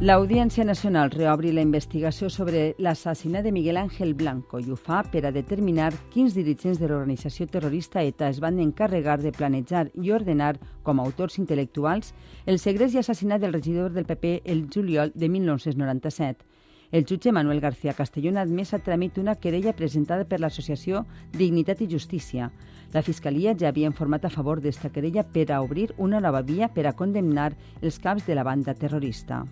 L'Audiència 0.00 0.62
Nacional 0.62 1.10
reobri 1.10 1.50
la 1.50 1.62
investigació 1.64 2.28
sobre 2.30 2.60
l'assassinat 2.78 3.42
de 3.42 3.50
Miguel 3.50 3.80
Ángel 3.80 4.12
Blanco 4.14 4.60
i 4.62 4.70
ho 4.70 4.76
fa 4.78 5.00
per 5.02 5.24
a 5.26 5.32
determinar 5.34 5.88
quins 6.12 6.36
dirigents 6.38 6.78
de 6.78 6.86
l'organització 6.86 7.48
terrorista 7.50 8.04
ETA 8.06 8.28
es 8.30 8.38
van 8.38 8.60
encarregar 8.62 9.16
de 9.18 9.32
planejar 9.34 9.88
i 9.98 10.12
ordenar, 10.14 10.52
com 10.86 11.00
a 11.00 11.02
autors 11.02 11.40
intel·lectuals, 11.42 12.12
el 12.46 12.62
segrest 12.62 12.94
i 12.94 13.02
assassinat 13.02 13.42
del 13.42 13.58
regidor 13.58 13.90
del 13.90 14.06
PP 14.06 14.46
el 14.46 14.68
juliol 14.70 15.10
de 15.16 15.28
1997. 15.34 16.46
El 16.92 17.04
jutge 17.04 17.32
Manuel 17.32 17.58
García 17.60 17.92
Castellón 17.92 18.38
ha 18.38 18.46
admès 18.46 18.70
a 18.72 18.78
tràmit 18.78 19.18
una 19.18 19.34
querella 19.34 19.74
presentada 19.74 20.30
per 20.30 20.38
l'associació 20.38 21.08
Dignitat 21.34 21.82
i 21.82 21.90
Justícia. 21.90 22.52
La 22.94 23.02
Fiscalia 23.02 23.58
ja 23.58 23.74
havia 23.74 23.90
informat 23.90 24.24
a 24.24 24.30
favor 24.30 24.62
d'esta 24.62 24.94
querella 24.94 25.26
per 25.26 25.50
a 25.50 25.60
obrir 25.60 25.90
una 25.98 26.22
nova 26.22 26.46
via 26.46 26.70
per 26.70 26.86
a 26.86 26.94
condemnar 26.94 27.56
els 27.82 27.98
caps 27.98 28.30
de 28.30 28.38
la 28.38 28.46
banda 28.46 28.78
terrorista. 28.78 29.42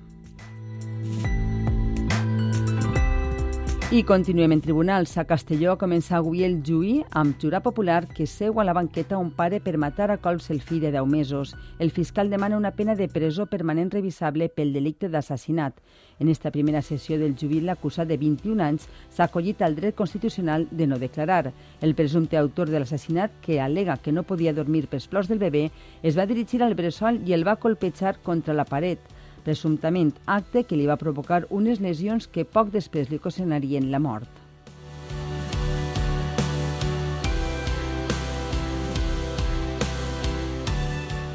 I 3.97 4.03
continuem 4.03 4.51
en 4.51 4.61
tribunals. 4.61 5.13
A 5.17 5.23
Castelló 5.25 5.77
comença 5.79 6.17
avui 6.19 6.43
el 6.43 6.57
juí 6.67 7.05
amb 7.17 7.37
jurat 7.41 7.63
popular 7.63 8.03
que 8.11 8.27
seu 8.27 8.59
a 8.61 8.65
la 8.67 8.75
banqueta 8.75 9.17
un 9.17 9.31
pare 9.31 9.61
per 9.63 9.79
matar 9.79 10.11
a 10.11 10.17
colps 10.19 10.51
el 10.51 10.59
fill 10.61 10.83
de 10.83 10.91
10 10.91 11.07
mesos. 11.07 11.55
El 11.79 11.93
fiscal 11.95 12.29
demana 12.29 12.59
una 12.59 12.75
pena 12.75 12.97
de 12.99 13.07
presó 13.09 13.47
permanent 13.47 13.95
revisable 13.95 14.51
pel 14.51 14.75
delicte 14.75 15.09
d'assassinat. 15.09 15.79
En 16.19 16.29
esta 16.29 16.51
primera 16.51 16.83
sessió 16.83 17.17
del 17.17 17.39
juí, 17.39 17.61
l'acusat 17.61 18.11
de 18.11 18.19
21 18.19 18.65
anys 18.65 18.89
s'ha 19.09 19.31
acollit 19.31 19.63
al 19.63 19.77
dret 19.77 19.95
constitucional 19.95 20.67
de 20.73 20.89
no 20.91 20.99
declarar. 20.99 21.55
El 21.81 21.95
presumpte 21.95 22.37
autor 22.37 22.69
de 22.69 22.81
l'assassinat, 22.81 23.39
que 23.41 23.61
alega 23.61 23.97
que 23.97 24.13
no 24.13 24.27
podia 24.27 24.53
dormir 24.53 24.89
pels 24.89 25.07
plors 25.07 25.29
del 25.29 25.39
bebè, 25.39 25.71
es 26.03 26.19
va 26.19 26.27
dirigir 26.27 26.65
al 26.65 26.75
bressol 26.75 27.23
i 27.25 27.33
el 27.33 27.47
va 27.47 27.57
colpejar 27.57 28.19
contra 28.19 28.53
la 28.53 28.67
paret 28.67 28.99
presumptament 29.47 30.11
acte 30.27 30.65
que 30.67 30.77
li 30.77 30.89
va 30.91 30.99
provocar 30.99 31.45
unes 31.55 31.79
lesions 31.81 32.27
que 32.27 32.45
poc 32.45 32.75
després 32.75 33.09
li 33.11 33.21
ocasionarien 33.23 33.93
la 33.93 34.03
mort. 34.03 34.43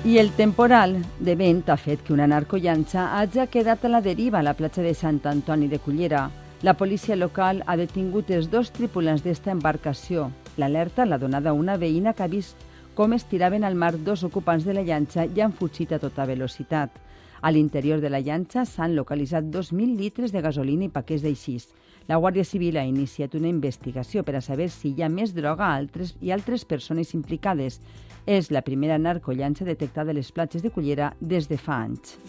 I 0.04 0.18
el 0.18 0.32
temporal 0.34 0.96
de 1.20 1.36
vent 1.38 1.68
ha 1.70 1.78
fet 1.78 2.02
que 2.02 2.14
una 2.14 2.26
narcollanxa 2.28 3.12
hagi 3.20 3.46
quedat 3.54 3.86
a 3.86 3.92
la 3.94 4.02
deriva 4.02 4.40
a 4.40 4.44
la 4.44 4.56
platja 4.58 4.82
de 4.82 4.96
Sant 4.98 5.22
Antoni 5.30 5.68
de 5.70 5.78
Cullera. 5.78 6.24
La 6.66 6.74
policia 6.74 7.16
local 7.16 7.62
ha 7.68 7.76
detingut 7.78 8.32
els 8.34 8.50
dos 8.50 8.74
tripulants 8.74 9.22
d'esta 9.22 9.54
embarcació. 9.54 10.32
L'alerta 10.58 11.06
l'ha 11.06 11.22
donada 11.22 11.54
una 11.54 11.78
veïna 11.78 12.16
que 12.18 12.26
ha 12.26 12.34
vist 12.34 12.66
com 12.98 13.14
es 13.14 13.24
tiraven 13.30 13.64
al 13.64 13.78
mar 13.78 13.94
dos 14.04 14.24
ocupants 14.24 14.66
de 14.66 14.74
la 14.74 14.84
llanxa 14.84 15.26
i 15.26 15.42
han 15.42 15.54
fugit 15.54 15.94
a 15.94 16.00
tota 16.02 16.26
velocitat. 16.26 16.90
A 17.42 17.50
l'interior 17.50 18.02
de 18.02 18.10
la 18.14 18.22
llanxa 18.22 18.68
s'han 18.70 18.94
localitzat 18.96 19.48
2.000 19.50 19.98
litres 19.98 20.32
de 20.32 20.44
gasolina 20.46 20.86
i 20.86 20.94
paquets 20.94 21.26
d'eixís. 21.26 21.68
La 22.08 22.20
Guàrdia 22.22 22.46
Civil 22.46 22.78
ha 22.78 22.86
iniciat 22.86 23.34
una 23.38 23.50
investigació 23.50 24.22
per 24.24 24.38
a 24.38 24.46
saber 24.46 24.70
si 24.70 24.94
hi 24.94 25.02
ha 25.02 25.10
més 25.10 25.34
droga 25.34 25.66
a 25.66 25.76
altres 25.82 26.16
i 26.22 26.32
altres 26.32 26.66
persones 26.66 27.16
implicades. 27.18 27.82
És 28.30 28.54
la 28.54 28.62
primera 28.62 29.02
narcollança 29.02 29.66
detectada 29.66 30.14
a 30.14 30.18
les 30.18 30.32
platges 30.32 30.62
de 30.62 30.70
Cullera 30.70 31.16
des 31.20 31.50
de 31.50 31.58
fa 31.58 31.82
anys. 31.82 32.20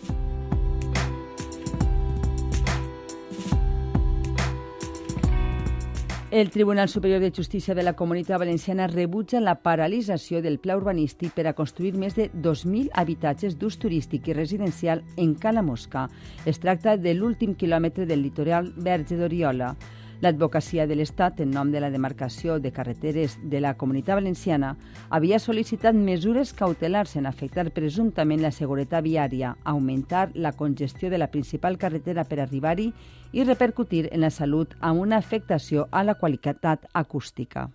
El 6.32 6.48
Tribunal 6.48 6.88
Superior 6.88 7.20
de 7.20 7.30
Justícia 7.30 7.74
de 7.74 7.82
la 7.82 7.92
Comunitat 7.92 8.38
Valenciana 8.38 8.86
rebutja 8.86 9.38
la 9.38 9.58
paralització 9.60 10.40
del 10.40 10.56
pla 10.64 10.78
urbanístic 10.78 11.34
per 11.36 11.44
a 11.44 11.52
construir 11.52 11.92
més 11.92 12.16
de 12.16 12.30
2.000 12.32 12.88
habitatges 12.96 13.58
d'ús 13.60 13.76
turístic 13.76 14.30
i 14.32 14.38
residencial 14.38 15.04
en 15.20 15.34
Cala 15.34 15.60
Mosca. 15.60 16.06
Es 16.48 16.56
tracta 16.62 16.96
de 16.96 17.12
l'últim 17.12 17.52
quilòmetre 17.52 18.08
del 18.08 18.24
litoral 18.24 18.72
verge 18.78 19.20
d'Oriola. 19.20 19.74
L'advocacia 20.22 20.86
de 20.86 20.94
l'Estat, 20.94 21.40
en 21.42 21.50
nom 21.50 21.72
de 21.72 21.80
la 21.82 21.90
demarcació 21.90 22.60
de 22.62 22.70
carreteres 22.70 23.34
de 23.42 23.58
la 23.60 23.72
Comunitat 23.74 24.20
Valenciana, 24.20 24.76
havia 25.10 25.40
sol·licitat 25.42 25.98
mesures 25.98 26.52
cautelars 26.54 27.16
en 27.18 27.26
afectar 27.26 27.64
presumptament 27.74 28.38
la 28.44 28.52
seguretat 28.54 29.02
viària, 29.02 29.56
augmentar 29.64 30.28
la 30.34 30.52
congestió 30.54 31.10
de 31.10 31.18
la 31.18 31.26
principal 31.34 31.76
carretera 31.76 32.22
per 32.22 32.38
arribar-hi 32.38 32.92
i 33.32 33.42
repercutir 33.42 34.06
en 34.12 34.22
la 34.22 34.30
salut 34.30 34.76
amb 34.78 35.02
una 35.02 35.18
afectació 35.18 35.88
a 35.90 36.04
la 36.06 36.14
qualitat 36.14 36.86
acústica. 36.92 37.66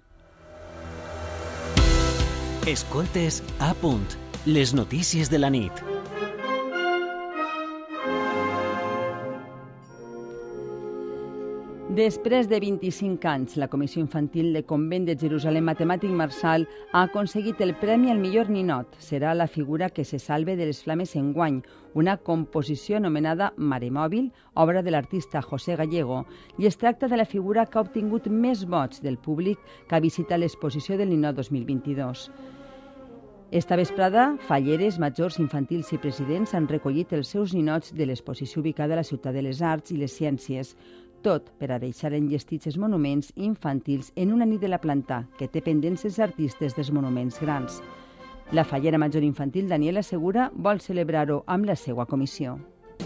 Escoltes 2.68 3.44
a 3.60 3.74
punt, 3.84 4.08
les 4.46 4.74
notícies 4.74 5.28
de 5.30 5.44
la 5.44 5.52
nit. 5.52 5.97
Després 11.98 12.46
de 12.46 12.60
25 12.62 13.26
anys, 13.26 13.56
la 13.58 13.68
Comissió 13.72 13.98
Infantil 14.04 14.52
de 14.54 14.62
Convent 14.70 15.08
de 15.08 15.16
Jerusalem 15.18 15.66
Matemàtic 15.66 16.12
Marsal 16.14 16.68
ha 16.92 17.02
aconseguit 17.08 17.64
el 17.66 17.72
Premi 17.82 18.12
al 18.14 18.20
millor 18.22 18.52
ninot. 18.54 18.92
Serà 19.02 19.32
la 19.34 19.48
figura 19.50 19.90
que 19.90 20.06
se 20.06 20.20
salve 20.22 20.54
de 20.60 20.68
les 20.70 20.84
flames 20.86 21.16
en 21.18 21.32
guany, 21.34 21.64
una 21.98 22.18
composició 22.18 23.00
anomenada 23.00 23.48
Mare 23.58 23.90
Mòbil, 23.90 24.28
obra 24.54 24.84
de 24.86 24.94
l'artista 24.94 25.42
José 25.42 25.74
Gallego, 25.80 26.20
i 26.60 26.70
es 26.70 26.78
tracta 26.78 27.10
de 27.10 27.18
la 27.18 27.26
figura 27.26 27.66
que 27.66 27.80
ha 27.80 27.86
obtingut 27.88 28.30
més 28.30 28.68
vots 28.70 29.02
del 29.02 29.18
públic 29.18 29.58
que 29.90 29.98
ha 29.98 30.04
visitat 30.06 30.38
l'exposició 30.38 31.02
del 31.02 31.10
ninot 31.16 31.42
2022. 31.42 32.28
Esta 33.50 33.78
vesprada, 33.80 34.36
falleres, 34.44 34.98
majors, 35.00 35.40
infantils 35.40 35.90
i 35.96 35.98
presidents 36.04 36.54
han 36.54 36.66
recollit 36.68 37.14
els 37.16 37.30
seus 37.32 37.54
ninots 37.56 37.94
de 37.96 38.06
l'exposició 38.06 38.60
ubicada 38.60 38.94
a 38.94 39.00
la 39.00 39.08
Ciutat 39.08 39.34
de 39.34 39.46
les 39.46 39.62
Arts 39.64 39.96
i 39.96 39.98
les 39.98 40.12
Ciències 40.12 40.76
tot 41.28 41.50
per 41.60 41.74
a 41.76 41.80
deixar 41.82 42.14
enllestits 42.16 42.70
els 42.70 42.78
monuments 42.80 43.34
infantils 43.36 44.14
en 44.16 44.32
una 44.32 44.46
nit 44.48 44.62
de 44.64 44.70
la 44.72 44.80
planta 44.80 45.26
que 45.38 45.50
té 45.52 45.60
pendents 45.66 46.06
els 46.08 46.20
artistes 46.24 46.76
dels 46.78 46.92
monuments 46.96 47.42
grans. 47.44 47.82
La 48.56 48.64
fallera 48.64 49.00
major 49.02 49.26
infantil 49.28 49.68
Daniela 49.68 50.04
Segura 50.08 50.48
vol 50.56 50.80
celebrar-ho 50.80 51.42
amb 51.46 51.68
la 51.68 51.76
seva 51.76 52.06
comissió. 52.08 52.56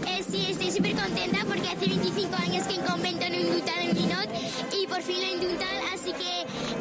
Eh, 0.06 0.22
sí, 0.22 0.46
estoy 0.52 0.70
súper 0.70 0.94
contenta 0.94 1.42
porque 1.48 1.68
hace 1.68 1.88
25 1.88 2.36
años 2.46 2.66
que 2.68 2.74
en 2.76 2.86
convento 2.86 3.26
no 3.28 3.36
indultan 3.40 3.80
el 3.88 3.94
minot 3.96 4.28
y 4.70 4.86
por 4.86 5.02
fin 5.02 5.18
lo 5.18 5.28
indultan, 5.34 5.74
así 5.92 6.12
que 6.12 6.32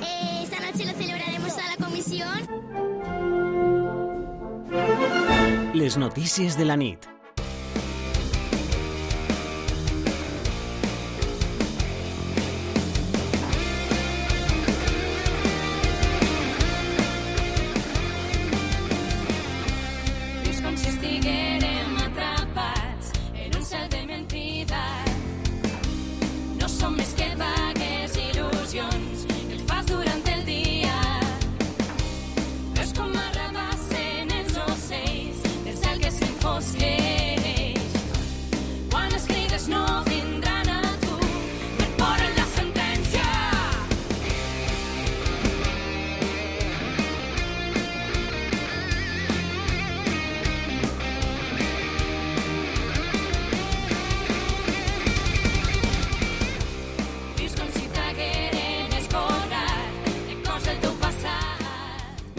eh, 0.06 0.43
esta 0.43 0.60
noche 0.62 0.86
lo 0.86 0.93
celebraremos 0.93 1.58
a 1.58 1.65
la 1.73 1.86
comisión. 1.86 2.38
Les 5.73 5.97
notícies 5.97 6.56
de 6.56 6.65
la 6.65 6.77
nit. 6.77 7.20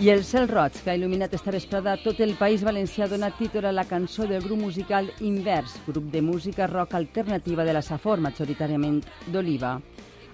I 0.02 0.08
el 0.10 0.24
cel 0.26 0.48
roig 0.50 0.74
que 0.82 0.90
ha 0.90 0.96
il·luminat 0.98 1.36
esta 1.36 1.52
vesprada 1.54 1.92
tot 2.02 2.18
el 2.24 2.32
País 2.34 2.64
Valencià 2.66 3.04
ha 3.04 3.10
donat 3.12 3.36
títol 3.38 3.68
a 3.68 3.70
la 3.70 3.84
cançó 3.86 4.26
del 4.26 4.42
grup 4.42 4.58
musical 4.58 5.12
Invers, 5.22 5.76
grup 5.86 6.08
de 6.10 6.18
música 6.26 6.66
rock 6.66 6.96
alternativa 6.98 7.62
de 7.62 7.76
la 7.76 7.84
Safor, 7.86 8.18
majoritàriament 8.18 8.98
d'Oliva. 9.30 9.76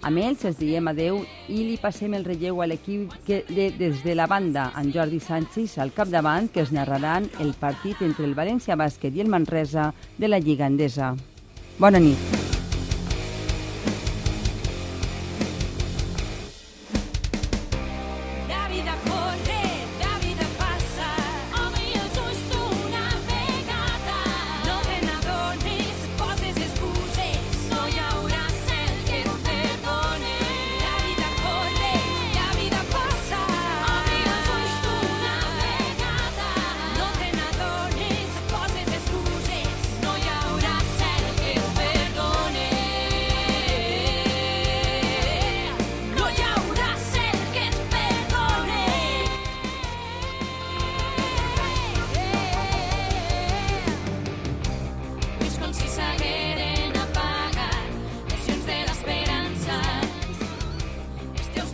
Amb 0.08 0.22
ells 0.24 0.46
els 0.48 0.56
diem 0.56 0.88
adeu 0.88 1.20
i 1.52 1.60
li 1.68 1.76
passem 1.76 2.16
el 2.16 2.24
relleu 2.24 2.62
a 2.64 2.70
l'equip 2.70 3.12
que 3.28 3.42
de, 3.50 3.68
des 3.76 4.00
de 4.06 4.16
la 4.16 4.30
banda, 4.30 4.70
en 4.72 4.88
Jordi 4.94 5.20
Sánchez 5.20 5.76
al 5.76 5.92
capdavant, 5.92 6.48
que 6.48 6.64
es 6.64 6.72
narraran 6.72 7.28
el 7.38 7.52
partit 7.52 8.00
entre 8.00 8.24
el 8.24 8.36
València 8.38 8.78
Bàsquet 8.78 9.12
i 9.12 9.26
el 9.26 9.28
Manresa 9.28 9.90
de 10.16 10.32
la 10.32 10.40
Lliga 10.40 10.64
Endesa. 10.64 11.12
Bona 11.76 12.00
nit. 12.00 12.37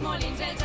molins, 0.00 0.40
els 0.40 0.63